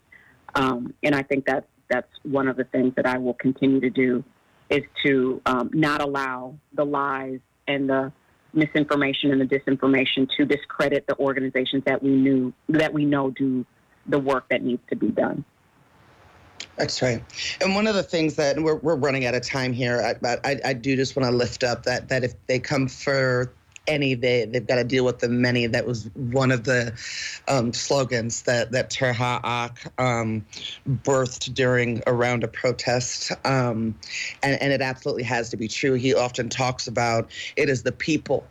Um, 0.56 0.94
and 1.04 1.14
I 1.14 1.24
think 1.24 1.46
that's, 1.46 1.68
that's 1.90 2.10
one 2.24 2.48
of 2.48 2.56
the 2.56 2.64
things 2.66 2.94
that 2.96 3.06
I 3.06 3.18
will 3.18 3.34
continue 3.34 3.82
to 3.82 3.90
do 3.90 4.24
is 4.70 4.84
to 5.04 5.42
um, 5.46 5.70
not 5.74 6.02
allow 6.02 6.56
the 6.74 6.86
lies 6.86 7.40
and 7.68 7.90
the 7.90 8.12
misinformation 8.54 9.32
and 9.32 9.42
the 9.42 9.46
disinformation 9.46 10.30
to 10.38 10.46
discredit 10.46 11.06
the 11.08 11.18
organizations 11.18 11.84
that 11.86 12.02
we 12.02 12.10
knew 12.10 12.54
that 12.68 12.94
we 12.94 13.06
know 13.06 13.32
do 13.32 13.66
the 14.08 14.20
work 14.20 14.48
that 14.50 14.64
needs 14.64 14.82
to 14.90 14.96
be 14.96 15.08
done. 15.10 15.46
That's 16.76 17.02
right. 17.02 17.22
And 17.62 17.76
one 17.76 17.88
of 17.88 17.96
the 17.96 18.04
things 18.04 18.36
that 18.36 18.58
we're, 18.58 18.76
we're 18.76 18.96
running 18.96 19.26
out 19.26 19.36
of 19.36 19.42
time 19.42 19.74
here, 19.74 20.18
but 20.22 20.40
I, 20.46 20.60
I, 20.64 20.74
do 20.74 20.96
just 20.96 21.16
want 21.16 21.30
to 21.30 21.36
lift 21.36 21.64
up 21.64 21.84
that 21.84 22.08
that 22.08 22.24
if 22.24 22.34
they 22.48 22.58
come 22.58 22.88
for 22.88 23.52
any, 23.88 24.14
they 24.14 24.46
they've 24.46 24.66
got 24.66 24.76
to 24.76 24.84
deal 24.84 25.06
with 25.06 25.20
the 25.20 25.30
many. 25.30 25.68
That 25.68 25.86
was 25.86 26.10
one 26.16 26.52
of 26.52 26.64
the 26.64 26.94
um, 27.48 27.74
slogans 27.74 28.44
that 28.44 28.72
that 28.72 28.90
Tur-Ha 28.90 29.42
Ak 29.44 29.92
um, 30.00 30.46
birthed 30.88 31.54
during 31.54 32.02
around 32.08 32.44
a 32.44 32.48
protest, 32.48 33.32
um, 33.46 33.96
and 34.44 34.62
and 34.62 34.74
it 34.74 34.82
absolutely 34.82 35.24
has 35.24 35.50
to 35.50 35.58
be 35.58 35.68
true. 35.68 35.94
He 35.94 36.14
often 36.14 36.50
talks 36.50 36.88
about 36.88 37.32
it 37.56 37.70
is 37.70 37.84
the 37.84 37.92
people 37.92 38.46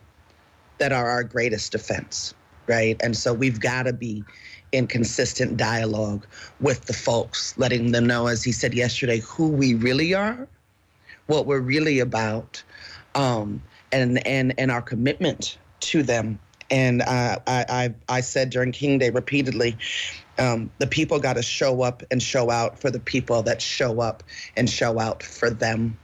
that 0.79 0.91
are 0.91 1.09
our 1.09 1.23
greatest 1.23 1.71
defense, 1.71 2.33
right? 2.67 2.99
And 3.01 3.15
so 3.15 3.33
we've 3.33 3.59
got 3.59 3.83
to 3.83 3.93
be 3.93 4.23
in 4.71 4.87
consistent 4.87 5.57
dialogue 5.57 6.25
with 6.59 6.85
the 6.85 6.93
folks, 6.93 7.57
letting 7.57 7.91
them 7.91 8.05
know, 8.05 8.27
as 8.27 8.43
he 8.43 8.51
said 8.51 8.73
yesterday, 8.73 9.19
who 9.19 9.49
we 9.49 9.73
really 9.73 10.13
are, 10.13 10.47
what 11.27 11.45
we're 11.45 11.59
really 11.59 11.99
about, 11.99 12.63
um, 13.15 13.61
and 13.91 14.25
and 14.27 14.53
and 14.57 14.71
our 14.71 14.81
commitment 14.81 15.57
to 15.81 16.03
them. 16.03 16.39
And 16.71 17.01
uh, 17.01 17.39
I, 17.47 17.65
I 17.69 17.93
I 18.07 18.21
said 18.21 18.51
during 18.51 18.71
King 18.71 18.99
Day 18.99 19.09
repeatedly, 19.09 19.77
um, 20.39 20.71
the 20.77 20.87
people 20.87 21.19
got 21.19 21.35
to 21.35 21.41
show 21.41 21.81
up 21.81 22.01
and 22.11 22.23
show 22.23 22.49
out 22.49 22.79
for 22.79 22.89
the 22.89 22.99
people 22.99 23.43
that 23.43 23.61
show 23.61 23.99
up 23.99 24.23
and 24.55 24.69
show 24.69 24.99
out 24.99 25.21
for 25.21 25.49
them. 25.49 25.97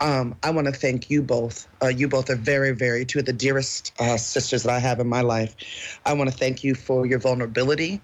Um, 0.00 0.36
I 0.42 0.50
want 0.50 0.66
to 0.66 0.72
thank 0.72 1.10
you 1.10 1.22
both. 1.22 1.66
Uh, 1.82 1.88
you 1.88 2.06
both 2.08 2.30
are 2.30 2.36
very, 2.36 2.72
very 2.72 3.04
two 3.04 3.18
of 3.18 3.24
the 3.24 3.32
dearest 3.32 3.92
uh, 3.98 4.16
sisters 4.16 4.62
that 4.62 4.72
I 4.72 4.78
have 4.78 5.00
in 5.00 5.08
my 5.08 5.22
life. 5.22 6.00
I 6.06 6.12
want 6.12 6.30
to 6.30 6.36
thank 6.36 6.62
you 6.62 6.74
for 6.74 7.04
your 7.04 7.18
vulnerability 7.18 7.92
in 7.94 8.00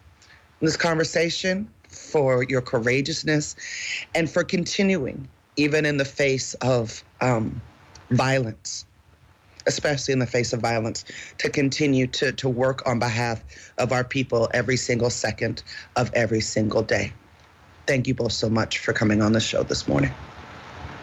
this 0.66 0.76
conversation, 0.76 1.68
for 1.88 2.44
your 2.44 2.62
courageousness, 2.62 3.56
and 4.14 4.28
for 4.28 4.42
continuing, 4.42 5.28
even 5.56 5.86
in 5.86 5.98
the 5.98 6.04
face 6.04 6.54
of 6.54 7.04
um, 7.20 7.60
violence 8.10 8.86
especially 9.70 10.12
in 10.12 10.18
the 10.18 10.26
face 10.26 10.52
of 10.52 10.60
violence, 10.60 11.04
to 11.38 11.48
continue 11.48 12.06
to, 12.08 12.32
to 12.32 12.48
work 12.48 12.86
on 12.86 12.98
behalf 12.98 13.42
of 13.78 13.92
our 13.92 14.04
people 14.04 14.48
every 14.52 14.76
single 14.76 15.10
second 15.10 15.62
of 15.96 16.12
every 16.12 16.40
single 16.40 16.82
day. 16.82 17.12
Thank 17.86 18.06
you 18.06 18.14
both 18.14 18.32
so 18.32 18.50
much 18.50 18.78
for 18.78 18.92
coming 18.92 19.22
on 19.22 19.32
the 19.32 19.40
show 19.40 19.62
this 19.62 19.88
morning. 19.88 20.14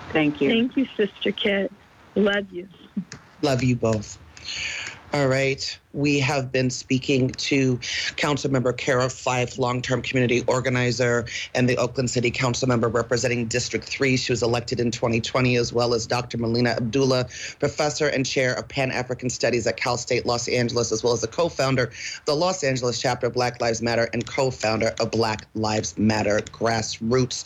Thank 0.10 0.42
you. 0.42 0.50
Thank 0.50 0.78
you, 0.78 0.86
Sister 0.96 1.32
Kit. 1.32 1.72
Love 2.16 2.52
you. 2.52 2.68
Love 3.42 3.64
you 3.64 3.76
both. 3.76 4.18
All 5.14 5.28
right. 5.28 5.80
We 5.94 6.20
have 6.20 6.52
been 6.52 6.70
speaking 6.70 7.30
to 7.30 7.80
Council 8.18 8.52
Member 8.52 8.74
Carroll 8.74 9.08
Fife, 9.08 9.58
long 9.58 9.82
term 9.82 10.02
community 10.02 10.44
organizer, 10.48 11.26
and 11.56 11.70
the 11.70 11.78
Oakland 11.78 12.10
City 12.10 12.30
Council 12.30 12.68
member 12.68 12.90
representing 12.90 13.46
District 13.48 13.86
3. 13.86 14.18
She 14.18 14.34
was 14.34 14.44
elected 14.44 14.82
in 14.82 14.92
2020, 14.92 15.56
as 15.56 15.72
well 15.72 15.94
as 15.94 16.06
Dr. 16.06 16.38
Melina 16.38 16.72
Abdullah, 16.72 17.28
professor 17.60 18.08
and 18.08 18.26
chair 18.26 18.54
of 18.54 18.68
Pan 18.68 18.92
African 18.92 19.30
Studies 19.30 19.66
at 19.66 19.78
Cal 19.78 19.96
State 19.96 20.26
Los 20.26 20.50
Angeles, 20.50 20.92
as 20.92 21.04
well 21.04 21.14
as 21.14 21.22
the 21.22 21.28
co 21.28 21.48
founder 21.48 21.84
of 21.84 22.22
the 22.26 22.36
Los 22.36 22.62
Angeles 22.62 23.00
chapter 23.00 23.28
of 23.28 23.34
Black 23.34 23.62
Lives 23.62 23.82
Matter 23.82 24.10
and 24.12 24.28
co 24.28 24.52
founder 24.52 24.94
of 25.00 25.10
Black 25.10 25.48
Lives 25.56 25.98
Matter 25.98 26.42
Grassroots. 26.42 27.46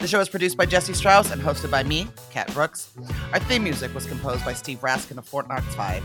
The 0.00 0.08
show 0.08 0.18
is 0.20 0.30
produced 0.30 0.56
by 0.56 0.64
Jesse 0.64 0.94
Strauss 0.94 1.30
and 1.30 1.42
hosted 1.42 1.70
by 1.70 1.82
me, 1.82 2.08
Kat 2.30 2.50
Brooks. 2.54 2.90
Our 3.34 3.38
theme 3.40 3.64
music 3.64 3.94
was 3.94 4.06
composed 4.06 4.42
by 4.46 4.54
Steve 4.54 4.80
Raskin 4.80 5.18
of 5.18 5.26
Fort 5.26 5.46
Knox 5.46 5.74
5. 5.74 6.02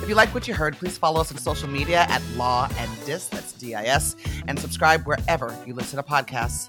If 0.00 0.08
you 0.08 0.14
like 0.14 0.32
what 0.32 0.46
you 0.46 0.54
heard, 0.54 0.76
please 0.76 0.96
follow 0.96 1.20
us 1.20 1.32
on 1.32 1.38
social 1.38 1.68
media 1.68 2.06
at 2.08 2.22
Law 2.36 2.68
and 2.78 2.90
Dis, 3.04 3.26
that's 3.26 3.52
D-I-S, 3.54 4.14
and 4.46 4.56
subscribe 4.60 5.04
wherever 5.08 5.56
you 5.66 5.74
listen 5.74 5.96
to 5.96 6.04
podcasts. 6.04 6.68